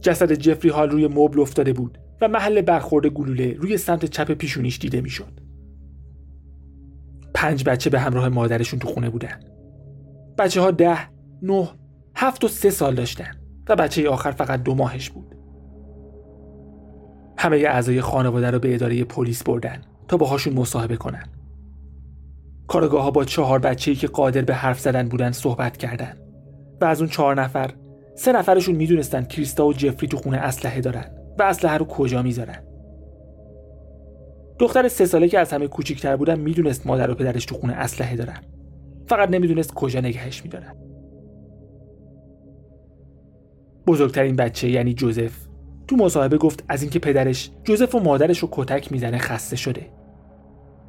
جسد 0.00 0.32
جفری 0.32 0.70
هال 0.70 0.90
روی 0.90 1.08
مبل 1.08 1.40
افتاده 1.40 1.72
بود 1.72 1.98
و 2.20 2.28
محل 2.28 2.62
برخورد 2.62 3.06
گلوله 3.06 3.56
روی 3.58 3.76
سمت 3.76 4.04
چپ 4.04 4.32
پیشونیش 4.32 4.78
دیده 4.78 5.00
می‌شد. 5.00 5.40
پنج 7.34 7.64
بچه 7.64 7.90
به 7.90 8.00
همراه 8.00 8.28
مادرشون 8.28 8.78
تو 8.78 8.88
خونه 8.88 9.10
بودن. 9.10 9.40
بچه 10.38 10.60
ها 10.60 10.70
ده، 10.70 10.98
نه، 11.42 11.68
هفت 12.14 12.44
و 12.44 12.48
سه 12.48 12.70
سال 12.70 12.94
داشتن 12.94 13.30
و 13.68 13.76
بچه 13.76 14.08
آخر 14.08 14.30
فقط 14.30 14.62
دو 14.62 14.74
ماهش 14.74 15.10
بود. 15.10 15.34
همه 17.38 17.56
اعضای 17.56 18.00
خانواده 18.00 18.50
رو 18.50 18.58
به 18.58 18.74
اداره 18.74 19.04
پلیس 19.04 19.42
بردن 19.42 19.82
تا 20.08 20.16
باهاشون 20.16 20.54
مصاحبه 20.54 20.96
کنن. 20.96 21.24
کارگاه 22.70 23.02
ها 23.02 23.10
با 23.10 23.24
چهار 23.24 23.58
بچه‌ای 23.58 23.96
که 23.96 24.06
قادر 24.06 24.42
به 24.42 24.54
حرف 24.54 24.80
زدن 24.80 25.08
بودن 25.08 25.32
صحبت 25.32 25.76
کردن 25.76 26.16
و 26.80 26.84
از 26.84 27.00
اون 27.00 27.10
چهار 27.10 27.42
نفر 27.42 27.70
سه 28.14 28.32
نفرشون 28.32 28.74
می‌دونستن 28.74 29.24
کریستا 29.24 29.66
و 29.66 29.72
جفری 29.72 30.08
تو 30.08 30.16
خونه 30.16 30.36
اسلحه 30.36 30.80
دارن 30.80 31.04
و 31.38 31.42
اسلحه 31.42 31.76
رو 31.76 31.86
کجا 31.86 32.22
می‌ذارن. 32.22 32.62
دختر 34.58 34.88
سه 34.88 35.06
ساله 35.06 35.28
که 35.28 35.38
از 35.38 35.52
همه 35.52 35.68
کوچیکتر 35.68 36.16
بودن 36.16 36.40
می‌دونست 36.40 36.86
مادر 36.86 37.10
و 37.10 37.14
پدرش 37.14 37.44
تو 37.44 37.54
خونه 37.54 37.72
اسلحه 37.72 38.16
دارن. 38.16 38.38
فقط 39.06 39.30
نمی‌دونست 39.30 39.74
کجا 39.74 40.00
نگهش 40.00 40.42
میدارن. 40.44 40.74
بزرگترین 43.86 44.36
بچه 44.36 44.68
یعنی 44.68 44.94
جوزف 44.94 45.32
تو 45.88 45.96
مصاحبه 45.96 46.38
گفت 46.38 46.64
از 46.68 46.82
اینکه 46.82 46.98
پدرش 46.98 47.50
جوزف 47.64 47.94
و 47.94 48.00
مادرش 48.00 48.38
رو 48.38 48.48
کتک 48.50 48.92
می‌زنه 48.92 49.18
خسته 49.18 49.56
شده. 49.56 49.99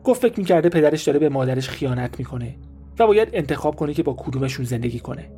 گفت 0.03 0.21
فکر 0.21 0.39
می‌کرده 0.39 0.69
پدرش 0.69 1.03
داره 1.03 1.19
به 1.19 1.29
مادرش 1.29 1.69
خیانت 1.69 2.19
می‌کنه 2.19 2.55
و 2.99 3.07
باید 3.07 3.29
انتخاب 3.33 3.75
کنه 3.75 3.93
که 3.93 4.03
با 4.03 4.13
کدومشون 4.13 4.65
زندگی 4.65 4.99
کنه. 4.99 5.31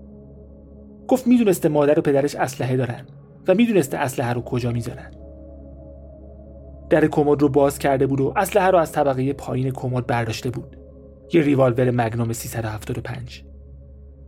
گفت 1.08 1.28
می‌دونسته 1.28 1.70
مادر 1.70 2.00
و 2.00 2.02
پدرش 2.02 2.36
اسلحه 2.36 2.78
دارن 2.78 3.06
و 3.48 3.54
می‌دونسته 3.54 3.98
اسلحه 3.98 4.34
رو 4.34 4.42
کجا 4.42 4.72
می‌ذارن. 4.72 5.12
در 6.90 7.08
کمد 7.08 7.42
رو 7.42 7.50
باز 7.50 7.80
کرده 7.80 8.08
بود 8.08 8.22
و 8.22 8.34
اسلحه 8.36 8.68
رو 8.68 8.78
از 8.78 8.92
طبقه 8.92 9.34
پایین 9.34 9.72
کمد 9.72 10.08
برداشته 10.08 10.50
بود. 10.50 10.78
یه 11.34 11.42
ریوالور 11.42 11.92
مگنوم 11.92 12.34
375 12.34 13.44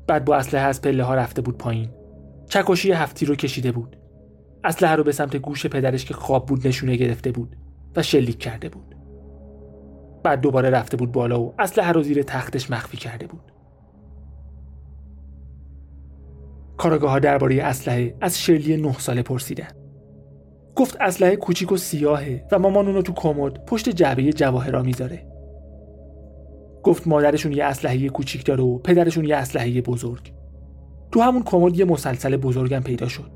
بعد 0.07 0.25
با 0.25 0.35
اسلحه 0.35 0.63
از 0.63 0.81
پله 0.81 1.03
ها 1.03 1.15
رفته 1.15 1.41
بود 1.41 1.57
پایین. 1.57 1.89
چکشی 2.49 2.91
هفتی 2.91 3.25
رو 3.25 3.35
کشیده 3.35 3.71
بود. 3.71 3.97
اسلحه 4.63 4.95
رو 4.95 5.03
به 5.03 5.11
سمت 5.11 5.35
گوش 5.35 5.65
پدرش 5.65 6.05
که 6.05 6.13
خواب 6.13 6.45
بود 6.45 6.67
نشونه 6.67 6.95
گرفته 6.95 7.31
بود 7.31 7.55
و 7.95 8.03
شلیک 8.03 8.39
کرده 8.39 8.69
بود. 8.69 8.94
بعد 10.25 10.41
دوباره 10.41 10.69
رفته 10.69 10.97
بود 10.97 11.11
بالا 11.11 11.41
و 11.41 11.53
اسلحه 11.59 11.91
رو 11.91 12.03
زیر 12.03 12.23
تختش 12.23 12.71
مخفی 12.71 12.97
کرده 12.97 13.27
بود. 13.27 13.51
کاراگاه 16.77 17.11
ها 17.11 17.19
درباره 17.19 17.63
اسلحه 17.63 18.15
از 18.21 18.39
شرلی 18.39 18.77
نه 18.77 18.93
ساله 18.93 19.21
پرسیدن. 19.21 19.67
گفت 20.75 20.97
اسلحه 21.01 21.35
کوچیک 21.35 21.71
و 21.71 21.77
سیاهه 21.77 22.45
و 22.51 22.59
مامان 22.59 22.87
اونو 22.87 23.01
تو 23.01 23.13
کمد 23.13 23.65
پشت 23.65 23.89
جعبه 23.89 24.33
جواهرا 24.33 24.83
می‌ذاره. 24.83 25.27
گفت 26.83 27.07
مادرشون 27.07 27.51
یه 27.51 27.65
اسلحه 27.65 28.09
کوچیک 28.09 28.45
داره 28.45 28.63
و 28.63 28.77
پدرشون 28.77 29.25
یه 29.25 29.35
اسلحه 29.35 29.81
بزرگ. 29.81 30.33
تو 31.11 31.21
همون 31.21 31.43
کمد 31.43 31.79
یه 31.79 31.85
مسلسل 31.85 32.37
بزرگم 32.37 32.79
پیدا 32.79 33.07
شد. 33.07 33.31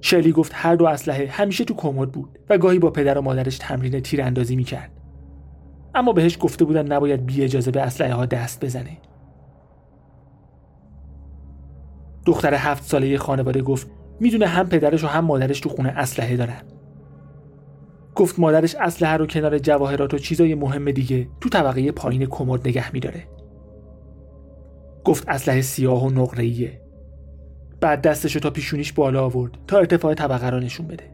شلی 0.00 0.32
گفت 0.32 0.52
هر 0.54 0.74
دو 0.74 0.86
اسلحه 0.86 1.26
همیشه 1.26 1.64
تو 1.64 1.74
کمد 1.74 2.12
بود 2.12 2.38
و 2.50 2.58
گاهی 2.58 2.78
با 2.78 2.90
پدر 2.90 3.18
و 3.18 3.22
مادرش 3.22 3.58
تمرین 3.58 4.00
تیراندازی 4.00 4.56
می‌کرد. 4.56 5.01
اما 5.94 6.12
بهش 6.12 6.38
گفته 6.40 6.64
بودن 6.64 6.92
نباید 6.92 7.26
بی 7.26 7.44
اجازه 7.44 7.70
به 7.70 7.82
اسلحه 7.82 8.14
ها 8.14 8.26
دست 8.26 8.64
بزنه. 8.64 8.98
دختر 12.26 12.54
هفت 12.54 12.84
ساله 12.84 13.18
خانواده 13.18 13.62
گفت 13.62 13.90
می‌دونه 14.20 14.46
هم 14.46 14.68
پدرش 14.68 15.04
و 15.04 15.06
هم 15.06 15.24
مادرش 15.24 15.60
تو 15.60 15.68
خونه 15.68 15.88
اسلحه 15.88 16.36
دارن. 16.36 16.62
گفت 18.14 18.38
مادرش 18.38 18.74
اسلحه 18.74 19.16
رو 19.16 19.26
کنار 19.26 19.58
جواهرات 19.58 20.14
و 20.14 20.18
چیزای 20.18 20.54
مهم 20.54 20.90
دیگه 20.90 21.28
تو 21.40 21.48
طبقه 21.48 21.92
پایین 21.92 22.26
کمد 22.26 22.68
نگه 22.68 22.92
میداره. 22.92 23.24
گفت 25.04 25.28
اسلحه 25.28 25.60
سیاه 25.60 26.06
و 26.06 26.10
نقره‌ایه. 26.10 26.80
بعد 27.80 28.02
دستشو 28.02 28.40
تا 28.40 28.50
پیشونیش 28.50 28.92
بالا 28.92 29.24
آورد 29.24 29.58
تا 29.66 29.78
ارتفاع 29.78 30.14
طبقه 30.14 30.50
را 30.50 30.58
نشون 30.58 30.86
بده. 30.86 31.11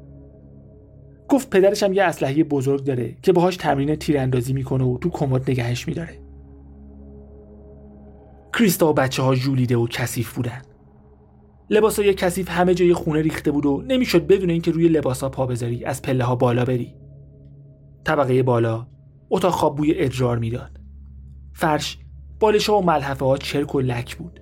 گفت 1.29 1.51
پدرش 1.51 1.83
هم 1.83 1.93
یه 1.93 2.03
اسلحه 2.03 2.45
بزرگ 2.45 2.85
داره 2.85 3.17
که 3.23 3.33
باهاش 3.33 3.57
تمرین 3.57 3.95
تیراندازی 3.95 4.53
می‌کنه 4.53 4.85
و 4.85 4.99
تو 4.99 5.11
کمد 5.11 5.51
نگهش 5.51 5.89
میداره. 5.89 6.19
کریستا 8.53 8.89
و 8.89 8.93
بچه 8.93 9.23
ها 9.23 9.35
جولیده 9.35 9.77
و 9.77 9.87
کثیف 9.87 10.35
بودن. 10.35 10.63
لباسای 11.71 12.15
کثیف 12.15 12.51
همه 12.51 12.75
جای 12.75 12.95
خونه 12.95 13.21
ریخته 13.21 13.51
بود 13.51 13.67
و 13.67 13.83
نمی‌شد 13.89 14.27
بدون 14.27 14.51
اینکه 14.51 14.71
روی 14.71 14.89
لباسا 14.89 15.29
پا 15.29 15.47
بذاری 15.47 15.85
از 15.85 16.03
پله 16.03 16.25
ها 16.25 16.37
بالا 16.37 16.65
بری. 16.65 16.95
طبقه 18.05 18.43
بالا 18.43 18.87
اتاق 19.31 19.53
خواب 19.53 19.77
بوی 19.77 19.95
ادرار 19.97 20.39
می‌داد. 20.39 20.81
فرش 21.53 21.99
بالش 22.41 22.71
ها 22.71 22.79
و 22.79 22.85
ملحفه 22.85 23.25
ها 23.25 23.37
چرک 23.37 23.75
و 23.75 23.81
لک 23.81 24.17
بود. 24.17 24.41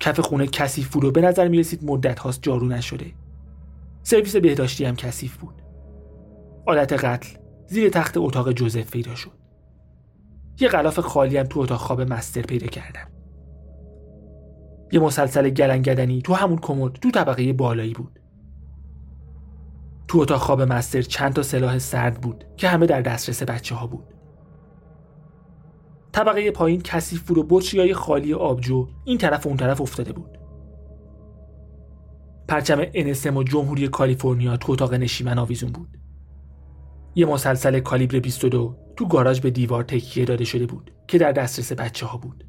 کف 0.00 0.20
خونه 0.20 0.46
کثیف 0.46 0.88
بود 0.88 1.04
و 1.04 1.10
به 1.10 1.20
نظر 1.20 1.48
می 1.48 1.58
رسید 1.58 1.84
مدت 1.84 2.18
هاست 2.18 2.42
جارو 2.42 2.66
نشده. 2.66 3.06
سرویس 4.02 4.36
بهداشتی 4.36 4.84
هم 4.84 4.96
کثیف 4.96 5.36
بود. 5.36 5.63
آلت 6.66 6.92
قتل 6.92 7.38
زیر 7.66 7.90
تخت 7.90 8.16
اتاق 8.16 8.52
جوزف 8.52 8.90
پیدا 8.90 9.14
شد. 9.14 9.32
یه 10.60 10.68
غلاف 10.68 10.98
خالی 10.98 11.36
هم 11.36 11.46
تو 11.46 11.60
اتاق 11.60 11.78
خواب 11.78 12.00
مستر 12.00 12.42
پیدا 12.42 12.66
کردم. 12.66 13.10
یه 14.92 15.00
مسلسل 15.00 15.50
گلنگدنی 15.50 16.22
تو 16.22 16.34
همون 16.34 16.58
کمد 16.58 16.92
تو 16.92 17.10
طبقه 17.10 17.52
بالایی 17.52 17.92
بود. 17.92 18.20
تو 20.08 20.18
اتاق 20.18 20.40
خواب 20.40 20.62
مستر 20.62 21.02
چند 21.02 21.32
تا 21.32 21.42
سلاح 21.42 21.78
سرد 21.78 22.20
بود 22.20 22.44
که 22.56 22.68
همه 22.68 22.86
در 22.86 23.00
دسترس 23.00 23.42
بچه 23.42 23.74
ها 23.74 23.86
بود. 23.86 24.14
طبقه 26.12 26.50
پایین 26.50 26.80
کثیف 26.80 27.22
بود 27.22 27.52
و 27.52 27.60
های 27.76 27.94
خالی 27.94 28.34
آبجو 28.34 28.88
این 29.04 29.18
طرف 29.18 29.46
و 29.46 29.48
اون 29.48 29.58
طرف 29.58 29.80
افتاده 29.80 30.12
بود. 30.12 30.38
پرچم 32.48 32.82
انسم 32.94 33.36
و 33.36 33.42
جمهوری 33.42 33.88
کالیفرنیا 33.88 34.56
تو 34.56 34.72
اتاق 34.72 34.94
نشیمن 34.94 35.38
آویزون 35.38 35.72
بود. 35.72 35.98
یه 37.14 37.26
مسلسل 37.26 37.80
کالیبر 37.80 38.18
22 38.18 38.76
تو 38.96 39.08
گاراژ 39.08 39.40
به 39.40 39.50
دیوار 39.50 39.82
تکیه 39.82 40.24
داده 40.24 40.44
شده 40.44 40.66
بود 40.66 40.90
که 41.08 41.18
در 41.18 41.32
دسترس 41.32 41.72
بچه 41.72 42.06
ها 42.06 42.18
بود. 42.18 42.44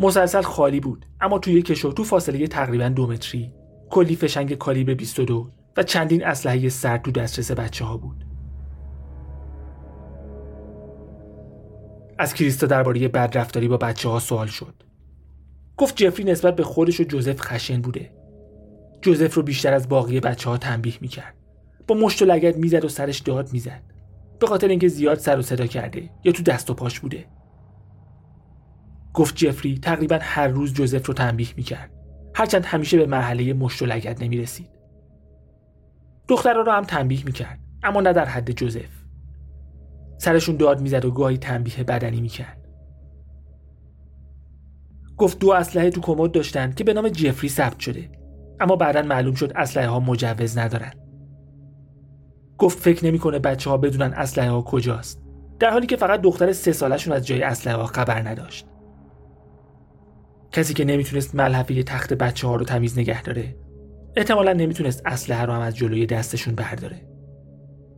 مسلسل 0.00 0.42
خالی 0.42 0.80
بود 0.80 1.06
اما 1.20 1.38
توی 1.38 1.62
کشو 1.62 1.92
تو 1.92 2.04
فاصله 2.04 2.46
تقریبا 2.46 2.88
دو 2.88 3.06
متری. 3.06 3.52
کلی 3.90 4.16
فشنگ 4.16 4.54
کالیبر 4.54 4.94
22 4.94 5.50
و 5.76 5.82
چندین 5.82 6.24
اسلحه 6.24 6.68
سرد 6.68 7.02
تو 7.02 7.10
دسترس 7.10 7.50
بچه 7.50 7.84
ها 7.84 7.96
بود. 7.96 8.24
از 12.18 12.34
کریستا 12.34 12.66
درباره 12.66 13.08
بدرفتاری 13.08 13.68
با 13.68 13.76
بچه 13.76 14.08
ها 14.08 14.18
سوال 14.18 14.46
شد. 14.46 14.74
گفت 15.76 15.96
جفری 15.96 16.24
نسبت 16.24 16.56
به 16.56 16.62
خودش 16.62 17.00
و 17.00 17.04
جوزف 17.04 17.40
خشن 17.40 17.80
بوده. 17.80 18.12
جوزف 19.02 19.34
رو 19.34 19.42
بیشتر 19.42 19.74
از 19.74 19.88
باقی 19.88 20.20
بچه 20.20 20.50
ها 20.50 20.56
تنبیه 20.56 20.94
می‌کرد. 21.00 21.33
با 21.86 21.94
مشت 21.94 22.22
و 22.22 22.24
لگت 22.24 22.56
می‌زد 22.56 22.84
و 22.84 22.88
سرش 22.88 23.18
داد 23.18 23.52
می‌زد. 23.52 23.82
به 24.40 24.46
خاطر 24.46 24.68
اینکه 24.68 24.88
زیاد 24.88 25.18
سر 25.18 25.38
و 25.38 25.42
صدا 25.42 25.66
کرده 25.66 26.10
یا 26.24 26.32
تو 26.32 26.42
دست 26.42 26.70
و 26.70 26.74
پاش 26.74 27.00
بوده. 27.00 27.24
گفت 29.14 29.36
جفری 29.36 29.78
تقریبا 29.78 30.18
هر 30.20 30.48
روز 30.48 30.74
جوزف 30.74 31.06
رو 31.06 31.14
تنبیه 31.14 31.48
می‌کرد. 31.56 31.90
هرچند 32.34 32.64
همیشه 32.64 32.98
به 32.98 33.06
مرحله 33.06 33.52
مشت 33.52 33.82
و 33.82 33.86
لگت 33.86 34.22
نمی‌رسید. 34.22 34.68
دخترها 36.28 36.60
رو 36.60 36.72
هم 36.72 36.84
تنبیه 36.84 37.24
می‌کرد 37.24 37.58
اما 37.82 38.00
نه 38.00 38.12
در 38.12 38.24
حد 38.24 38.50
جوزف. 38.50 39.04
سرشون 40.18 40.56
داد 40.56 40.80
می‌زد 40.80 41.04
و 41.04 41.10
گاهی 41.10 41.38
تنبیه 41.38 41.84
بدنی 41.84 42.20
می‌کرد. 42.20 42.68
گفت 45.16 45.38
دو 45.38 45.50
اسلحه 45.50 45.90
تو 45.90 46.00
کمد 46.00 46.32
داشتن 46.32 46.72
که 46.72 46.84
به 46.84 46.94
نام 46.94 47.08
جفری 47.08 47.48
ثبت 47.48 47.80
شده 47.80 48.10
اما 48.60 48.76
بعدا 48.76 49.02
معلوم 49.02 49.34
شد 49.34 49.52
اسلحه 49.56 49.88
ها 49.88 50.00
مجوز 50.00 50.58
ندارن. 50.58 50.92
گفت 52.64 52.78
فکر 52.78 53.06
نمی‌کنه 53.06 53.38
بچه 53.38 53.70
ها 53.70 53.76
بدونن 53.76 54.12
اسلحه 54.12 54.50
ها 54.50 54.62
کجاست. 54.62 55.22
در 55.58 55.70
حالی 55.70 55.86
که 55.86 55.96
فقط 55.96 56.20
دختر 56.20 56.52
سه 56.52 56.72
سالشون 56.72 57.12
از 57.12 57.26
جای 57.26 57.42
اسلحه 57.42 57.76
ها 57.76 57.86
خبر 57.86 58.28
نداشت. 58.28 58.66
کسی 60.52 60.74
که 60.74 60.84
نمی‌تونست 60.84 61.34
ملحفه 61.34 61.82
تخت 61.82 62.12
بچه 62.12 62.46
ها 62.46 62.56
رو 62.56 62.64
تمیز 62.64 62.98
نگه 62.98 63.22
داره 63.22 63.56
احتمالا 64.16 64.52
نمی‌تونست 64.52 65.02
اسلحه 65.06 65.44
رو 65.44 65.52
هم 65.52 65.60
از 65.60 65.76
جلوی 65.76 66.06
دستشون 66.06 66.54
برداره. 66.54 67.00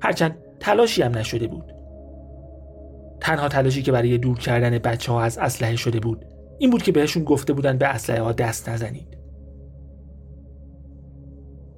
هرچند 0.00 0.38
تلاشی 0.60 1.02
هم 1.02 1.18
نشده 1.18 1.46
بود. 1.46 1.72
تنها 3.20 3.48
تلاشی 3.48 3.82
که 3.82 3.92
برای 3.92 4.18
دور 4.18 4.38
کردن 4.38 4.78
بچه 4.78 5.12
ها 5.12 5.22
از 5.22 5.38
اسلحه 5.38 5.76
شده 5.76 6.00
بود 6.00 6.24
این 6.58 6.70
بود 6.70 6.82
که 6.82 6.92
بهشون 6.92 7.24
گفته 7.24 7.52
بودن 7.52 7.78
به 7.78 7.86
اسلحه 7.86 8.22
ها 8.22 8.32
دست 8.32 8.68
نزنید. 8.68 9.18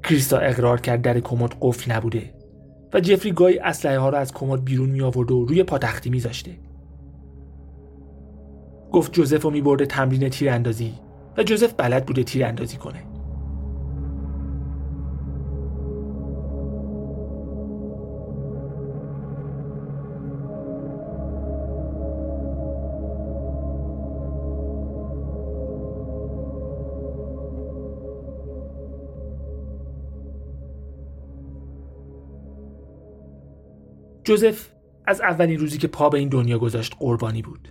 کریستا 0.04 0.38
اقرار 0.38 0.80
کرد 0.80 1.02
در 1.02 1.20
کمد 1.20 1.54
قفل 1.60 1.92
نبوده. 1.92 2.37
و 2.92 3.00
جفری 3.00 3.32
گاهی 3.32 3.58
اسلحه 3.58 3.98
ها 3.98 4.08
رو 4.08 4.18
از 4.18 4.34
کمد 4.34 4.64
بیرون 4.64 4.90
می 4.90 5.00
آورد 5.00 5.30
و 5.30 5.44
روی 5.44 5.62
پاتختی 5.62 6.10
میذاشته. 6.10 6.50
گفت 8.92 9.12
جوزف 9.12 9.42
رو 9.42 9.50
میبرده 9.50 9.86
تمرین 9.86 10.28
تیراندازی 10.28 10.94
و 11.36 11.42
جوزف 11.42 11.74
بلد 11.76 12.06
بوده 12.06 12.22
تیراندازی 12.22 12.76
کنه. 12.76 13.07
جوزف 34.28 34.68
از 35.06 35.20
اولین 35.20 35.58
روزی 35.58 35.78
که 35.78 35.88
پا 35.88 36.08
به 36.08 36.18
این 36.18 36.28
دنیا 36.28 36.58
گذاشت 36.58 36.94
قربانی 36.98 37.42
بود. 37.42 37.68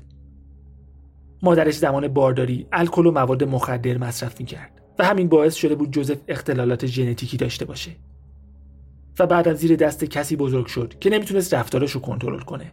مادرش 1.41 1.77
زمان 1.77 2.07
بارداری 2.07 2.67
الکل 2.71 3.05
و 3.05 3.11
مواد 3.11 3.43
مخدر 3.43 3.97
مصرف 3.97 4.39
می‌کرد 4.39 4.81
و 4.99 5.05
همین 5.05 5.29
باعث 5.29 5.55
شده 5.55 5.75
بود 5.75 5.91
جوزف 5.91 6.17
اختلالات 6.27 6.85
ژنتیکی 6.85 7.37
داشته 7.37 7.65
باشه. 7.65 7.91
و 9.19 9.27
بعد 9.27 9.47
از 9.47 9.57
زیر 9.57 9.75
دست 9.75 10.03
کسی 10.03 10.35
بزرگ 10.35 10.65
شد 10.65 10.93
که 10.99 11.09
نمی‌تونست 11.09 11.53
رفتارش 11.53 11.91
رو 11.91 12.01
کنترل 12.01 12.39
کنه. 12.39 12.71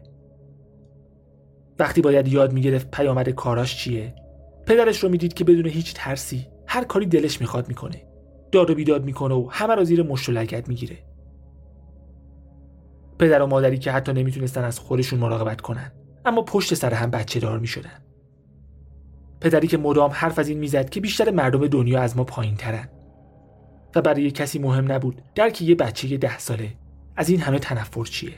وقتی 1.79 2.01
باید 2.01 2.29
یاد 2.29 2.53
می‌گرفت 2.53 2.91
پیامد 2.91 3.29
کاراش 3.29 3.77
چیه، 3.77 4.15
پدرش 4.67 4.99
رو 4.99 5.09
می‌دید 5.09 5.35
که 5.35 5.45
بدون 5.45 5.67
هیچ 5.67 5.95
ترسی 5.95 6.47
هر 6.67 6.85
کاری 6.85 7.07
دلش 7.07 7.41
می‌خواد 7.41 7.69
می‌کنه. 7.69 8.03
داد 8.53 8.71
و 8.71 8.75
بیداد 8.75 9.05
می‌کنه 9.05 9.35
و 9.35 9.49
همه 9.51 9.75
رو 9.75 9.85
زیر 9.85 10.03
مشت 10.03 10.29
و 10.29 10.33
لگد 10.33 10.69
می‌گیره. 10.69 10.99
پدر 13.19 13.43
و 13.43 13.47
مادری 13.47 13.79
که 13.79 13.93
حتی 13.93 14.13
نمی‌تونستن 14.13 14.65
از 14.65 14.79
خودشون 14.79 15.19
مراقبت 15.19 15.61
کنن. 15.61 15.93
اما 16.25 16.43
پشت 16.43 16.75
سر 16.75 16.95
هم 16.95 17.11
بچه 17.11 17.41
دار 17.41 17.59
می‌شدن. 17.59 18.05
پدری 19.41 19.67
که 19.67 19.79
مدام 19.79 20.11
حرف 20.15 20.39
از 20.39 20.49
این 20.49 20.59
می‌زد 20.59 20.91
که 20.91 21.01
بیشتر 21.01 21.31
مردم 21.31 21.67
دنیا 21.67 22.01
از 22.01 22.17
ما 22.17 22.25
پایین 22.25 22.57
ترن 22.57 22.89
و 23.95 24.03
برای 24.03 24.31
کسی 24.31 24.59
مهم 24.59 24.93
نبود 24.93 25.23
درک 25.35 25.63
یه 25.63 25.75
بچه 25.75 26.17
ده 26.17 26.39
ساله. 26.39 26.71
از 27.17 27.29
این 27.29 27.41
همه 27.41 27.59
تنفر 27.59 28.05
چیه؟ 28.05 28.33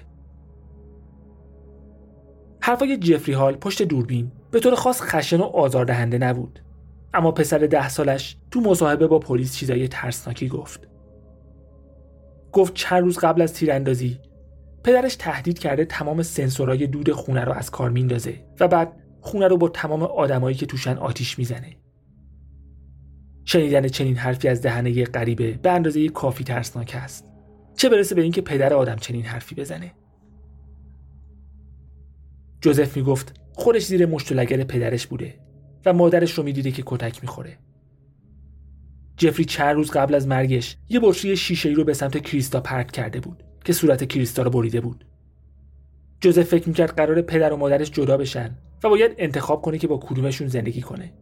حرفای 2.61 2.97
جفری 2.97 3.35
هال 3.35 3.57
پشت 3.57 3.83
دوربین 3.83 4.33
به 4.51 4.61
طور 4.61 4.75
خاص 4.75 5.03
خشن 5.03 5.41
و 5.41 5.43
آزاردهنده 5.43 6.19
نبود. 6.19 6.61
اما 7.15 7.33
پسر 7.33 7.59
ده 7.59 7.89
سالش 7.89 8.37
تو 8.51 8.61
مصاحبه 8.61 9.07
با 9.07 9.19
پلیس 9.19 9.57
چیزای 9.57 9.89
ترسناکی 9.89 10.49
گفت. 10.49 10.89
گفت 12.53 12.75
چند 12.75 13.03
روز 13.03 13.19
قبل 13.19 13.43
از 13.43 13.55
تیراندازی 13.55 14.19
پدرش 14.87 15.17
تهدید 15.17 15.59
کرده 15.59 15.85
تمام 15.85 16.23
سنسورای 16.23 16.87
دود 16.87 17.13
خونه 17.13 17.45
رو 17.45 17.53
از 17.53 17.71
کار 17.71 17.91
میندازه 17.91 18.45
و 18.61 18.69
بعد 18.69 18.93
خونه 19.21 19.49
رو 19.49 19.57
با 19.57 19.69
تمام 19.69 20.03
آدمایی 20.03 20.57
که 20.57 20.67
توشن 20.67 20.97
آتیش 20.97 21.39
می‌زنه. 21.39 21.77
شنیدن 23.45 23.89
چنین 23.89 24.17
حرفی 24.17 24.49
از 24.49 24.63
دهنه 24.63 24.91
یه 24.91 25.05
غریبه 25.05 25.53
به 25.53 25.71
اندازه 25.71 26.09
کافی 26.09 26.45
ترسناک 26.45 26.97
است. 26.99 27.33
چه 27.77 27.89
برسه 27.89 28.15
به 28.15 28.23
اینکه 28.23 28.41
پدر 28.41 28.75
آدم 28.75 28.97
چنین 28.97 29.23
حرفی 29.23 29.55
بزنه. 29.55 29.93
جوزف 32.61 32.97
می‌گفت 32.97 33.41
خودش 33.53 33.87
زیر 33.87 34.07
مشت 34.07 34.33
پدرش 34.65 35.07
بوده 35.07 35.35
و 35.87 35.93
مادرش 35.93 36.33
رو 36.33 36.45
می‌دیده 36.45 36.71
که 36.71 36.83
کتک 36.87 37.23
می‌خوره. 37.23 37.59
جفری 39.17 39.45
چند 39.45 39.77
روز 39.77 39.91
قبل 39.91 40.15
از 40.15 40.27
مرگش 40.27 40.77
یه 40.89 41.01
بطری 41.03 41.37
شیشه 41.37 41.69
ای 41.69 41.75
رو 41.75 41.85
به 41.85 41.95
سمت 41.95 42.19
کریستا 42.19 42.61
پرت 42.61 42.91
کرده 42.91 43.21
بود. 43.21 43.43
که 43.67 43.73
صورت 43.73 44.05
کریستا 44.05 44.43
رو 44.43 44.51
بریده 44.51 44.81
بود. 44.81 45.05
جوزف 46.21 46.43
فکر 46.43 46.69
می‌کرد 46.69 46.97
قرار 46.97 47.23
پدر 47.23 47.53
و 47.53 47.57
مادرش 47.57 47.91
جدا 47.91 48.17
بشن 48.17 48.59
و 48.85 48.89
باید 48.89 49.15
انتخاب 49.19 49.63
کنه 49.63 49.79
که 49.79 49.89
با 49.89 49.99
کدومشون 49.99 50.49
زندگی 50.49 50.81
کنه. 50.81 51.13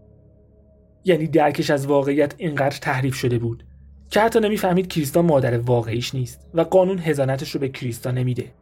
یعنی 1.04 1.26
درکش 1.26 1.70
از 1.70 1.86
واقعیت 1.86 2.34
اینقدر 2.38 2.78
تحریف 2.78 3.14
شده 3.14 3.38
بود 3.38 3.64
که 4.10 4.20
حتی 4.20 4.40
نمی‌فهمید 4.40 4.88
کریستا 4.88 5.22
مادر 5.22 5.58
واقعیش 5.58 6.14
نیست 6.14 6.48
و 6.54 6.60
قانون 6.60 6.98
هزانتش 6.98 7.50
رو 7.50 7.60
به 7.60 7.68
کریستا 7.68 8.10
نمیده. 8.10 8.52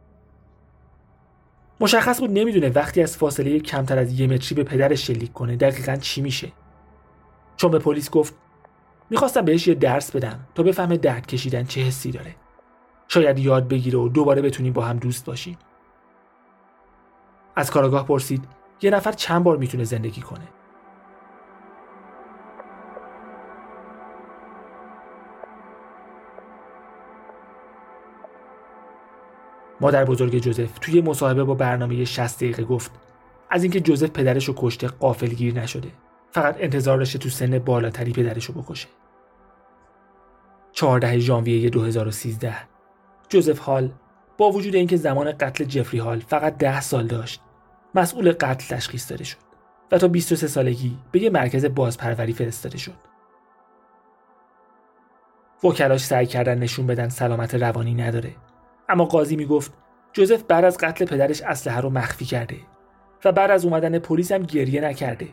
مشخص 1.79 2.19
بود 2.19 2.31
نمی‌دونه 2.31 2.69
وقتی 2.69 3.01
از 3.01 3.17
فاصله 3.17 3.59
کمتر 3.59 3.97
از 3.97 4.19
یه 4.19 4.27
متری 4.27 4.55
به 4.55 4.63
پدرش 4.63 5.07
شلیک 5.07 5.33
کنه 5.33 5.55
دقیقا 5.55 5.95
چی 5.95 6.21
میشه. 6.21 6.51
چون 7.57 7.71
به 7.71 7.79
پلیس 7.79 8.09
گفت 8.09 8.33
می‌خواستم 9.09 9.45
بهش 9.45 9.67
یه 9.67 9.73
درس 9.73 10.11
بدم 10.11 10.47
تا 10.55 10.63
بفهمه 10.63 10.97
درد 10.97 11.27
کشیدن 11.27 11.63
چه 11.63 11.81
حسی 11.81 12.11
داره. 12.11 12.35
شاید 13.07 13.39
یاد 13.39 13.67
بگیره 13.67 13.99
و 13.99 14.09
دوباره 14.09 14.41
بتونیم 14.41 14.73
با 14.73 14.81
هم 14.81 14.97
دوست 14.97 15.25
باشیم 15.25 15.57
از 17.55 17.71
کاراگاه 17.71 18.05
پرسید 18.05 18.45
یه 18.81 18.91
نفر 18.91 19.11
چند 19.11 19.43
بار 19.43 19.57
می‌تونه 19.57 19.83
زندگی 19.83 20.21
کنه؟ 20.21 20.47
مادر 29.81 30.05
بزرگ 30.05 30.39
جوزف 30.39 30.79
توی 30.81 31.01
مصاحبه 31.01 31.43
با 31.43 31.53
برنامه 31.53 32.05
60 32.05 32.37
دقیقه 32.37 32.63
گفت 32.63 32.91
از 33.49 33.63
اینکه 33.63 33.79
جوزف 33.79 34.09
پدرش 34.09 34.45
رو 34.45 34.53
کشته 34.57 34.87
قافلگیر 34.87 35.53
نشده 35.53 35.91
فقط 36.31 36.55
انتظار 36.59 36.97
داشته 36.97 37.19
تو 37.19 37.29
سن 37.29 37.59
بالاتری 37.59 38.11
پدرش 38.11 38.45
رو 38.45 38.61
بکشه. 38.61 38.87
14 40.71 41.19
ژانویه 41.19 41.69
2013 41.69 42.72
جوزف 43.29 43.59
هال 43.59 43.91
با 44.37 44.51
وجود 44.51 44.75
اینکه 44.75 44.97
زمان 44.97 45.31
قتل 45.31 45.63
جفری 45.63 45.99
هال 45.99 46.19
فقط 46.19 46.57
ده 46.57 46.81
سال 46.81 47.07
داشت 47.07 47.41
مسئول 47.95 48.31
قتل 48.31 48.75
تشخیص 48.75 49.11
داده 49.11 49.23
شد 49.23 49.37
و 49.91 49.97
تا 49.97 50.07
23 50.07 50.47
سالگی 50.47 50.97
به 51.11 51.19
یه 51.19 51.29
مرکز 51.29 51.65
بازپروری 51.65 52.33
فرستاده 52.33 52.77
شد. 52.77 53.13
وکلاش 55.63 56.05
سعی 56.05 56.25
کردن 56.25 56.57
نشون 56.57 56.87
بدن 56.87 57.09
سلامت 57.09 57.55
روانی 57.55 57.93
نداره. 57.93 58.35
اما 58.89 59.05
قاضی 59.05 59.35
می‌گفت 59.35 59.73
جوزف 60.13 60.43
بعد 60.43 60.65
از 60.65 60.77
قتل 60.77 61.05
پدرش 61.05 61.41
اسلحه 61.41 61.81
رو 61.81 61.89
مخفی 61.89 62.25
کرده 62.25 62.57
و 63.25 63.31
بعد 63.31 63.51
از 63.51 63.65
اومدن 63.65 63.99
پلیس 63.99 64.31
هم 64.31 64.43
گریه 64.43 64.81
نکرده. 64.81 65.27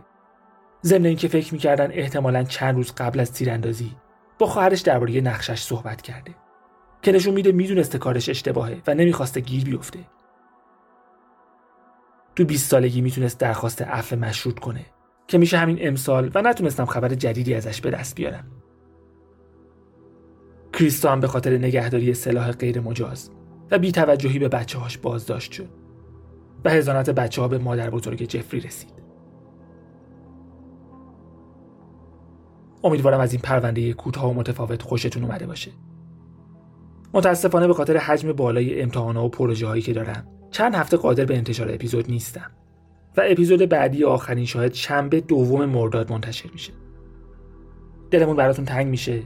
ضمن 0.85 1.07
اینکه 1.07 1.29
فکر 1.29 1.55
می‌کردن 1.55 1.91
احتمالا 1.93 2.43
چند 2.43 2.75
روز 2.75 2.93
قبل 2.93 3.21
از 3.21 3.33
تیراندازی 3.33 3.97
با 4.39 4.47
خواهرش 4.47 4.81
درباره 4.81 5.21
نقشش 5.21 5.63
صحبت 5.63 6.03
کرده. 6.03 6.35
که 7.03 7.13
نشون 7.13 7.35
میده 7.35 7.53
می‌دونسته 7.53 7.99
کارش 7.99 8.29
اشتباهه 8.29 8.83
و 8.87 8.95
نمی‌خواسته 8.95 9.41
گیر 9.41 9.65
بیفته. 9.65 9.99
تو 12.37 12.45
20 12.45 12.71
سالگی 12.71 13.01
می‌تونست 13.01 13.41
درخواست 13.41 13.83
عفو 13.83 14.17
مشروط 14.17 14.59
کنه 14.59 14.87
که 15.27 15.39
میشه 15.39 15.59
همین 15.59 15.79
امسال 15.81 16.31
و 16.35 16.43
نتونستم 16.43 16.85
خبر 16.85 17.09
جدیدی 17.09 17.55
ازش 17.55 17.81
به 17.81 17.91
دست 17.91 18.15
بیارم. 18.15 18.45
کریستو 20.73 21.09
هم 21.09 21.21
به 21.21 21.27
خاطر 21.27 21.59
نگهداری 21.59 22.15
سلاح 22.15 22.53
غیر 22.53 22.81
مجاز 22.81 23.31
و 23.71 23.79
بیتوجهی 23.79 24.39
به 24.39 24.49
بچه 24.49 24.79
هاش 24.79 24.99
بازداشت 24.99 25.53
شد 25.53 25.69
و 26.65 26.71
هزانت 26.71 27.11
بچه 27.11 27.43
ها 27.43 27.49
به 27.49 27.59
مادر 27.59 27.91
بزرگ 27.91 28.23
جفری 28.23 28.61
رسید. 28.61 28.93
امیدوارم 32.85 33.21
از 33.21 33.33
این 33.33 33.43
پرونده 33.43 33.93
کوتاه 33.93 34.31
و 34.31 34.35
متفاوت 34.35 34.83
خوشتون 34.83 35.25
اومده 35.25 35.47
باشه. 35.47 35.71
متاسفانه 37.15 37.67
به 37.67 37.75
خاطر 37.75 37.97
حجم 37.97 38.33
بالای 38.33 38.83
امتحانات 38.83 39.25
و 39.25 39.29
پروژه 39.29 39.67
هایی 39.67 39.83
که 39.83 39.93
دارم 39.93 40.27
چند 40.51 40.75
هفته 40.75 40.97
قادر 40.97 41.25
به 41.25 41.37
انتشار 41.37 41.71
اپیزود 41.73 42.11
نیستم 42.11 42.51
و 43.17 43.23
اپیزود 43.25 43.69
بعدی 43.69 44.05
آخرین 44.05 44.45
شاهد 44.45 44.75
شنبه 44.75 45.21
دوم 45.21 45.65
مرداد 45.65 46.13
منتشر 46.13 46.49
میشه. 46.53 46.73
دلمون 48.11 48.37
براتون 48.37 48.65
تنگ 48.65 48.87
میشه 48.87 49.23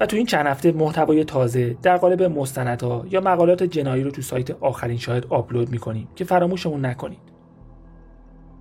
و 0.00 0.06
تو 0.06 0.16
این 0.16 0.26
چند 0.26 0.46
هفته 0.46 0.72
محتوای 0.72 1.24
تازه 1.24 1.76
در 1.82 1.96
قالب 1.96 2.22
مستندها 2.22 3.04
یا 3.10 3.20
مقالات 3.20 3.62
جنایی 3.62 4.04
رو 4.04 4.10
تو 4.10 4.22
سایت 4.22 4.50
آخرین 4.50 4.98
شاهد 4.98 5.26
آپلود 5.26 5.70
می‌کنیم 5.70 6.08
که 6.16 6.24
فراموشمون 6.24 6.86
نکنید. 6.86 7.34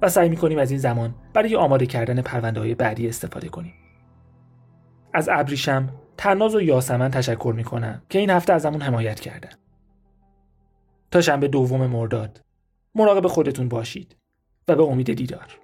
و 0.02 0.10
سعی 0.10 0.30
می‌کنیم 0.30 0.60
از 0.60 0.72
این 0.72 0.80
زمان 0.80 1.16
برای 1.34 1.56
آماده 1.56 1.86
کردن 1.86 2.22
پرونده 2.22 2.60
های 2.60 2.76
بعدی 2.76 3.08
استفاده 3.08 3.50
کنیم. 3.50 3.74
از 5.14 5.30
ابریشم 5.32 5.90
تناز 6.18 6.56
و 6.56 6.62
یاسمن 6.62 7.12
تشکر 7.12 7.54
می‌کنم 7.56 8.02
که 8.10 8.20
این 8.20 8.30
هفته 8.30 8.54
ازمون 8.54 8.82
حمایت 8.82 9.20
کردن. 9.20 9.52
تا 11.12 11.22
شنبه 11.22 11.48
دوم 11.48 11.88
مرداد 11.88 12.42
مراقب 12.96 13.28
خودتون 13.28 13.70
باشید 13.70 14.16
و 14.68 14.76
به 14.76 14.84
امید 14.84 15.14
دیدار. 15.14 15.60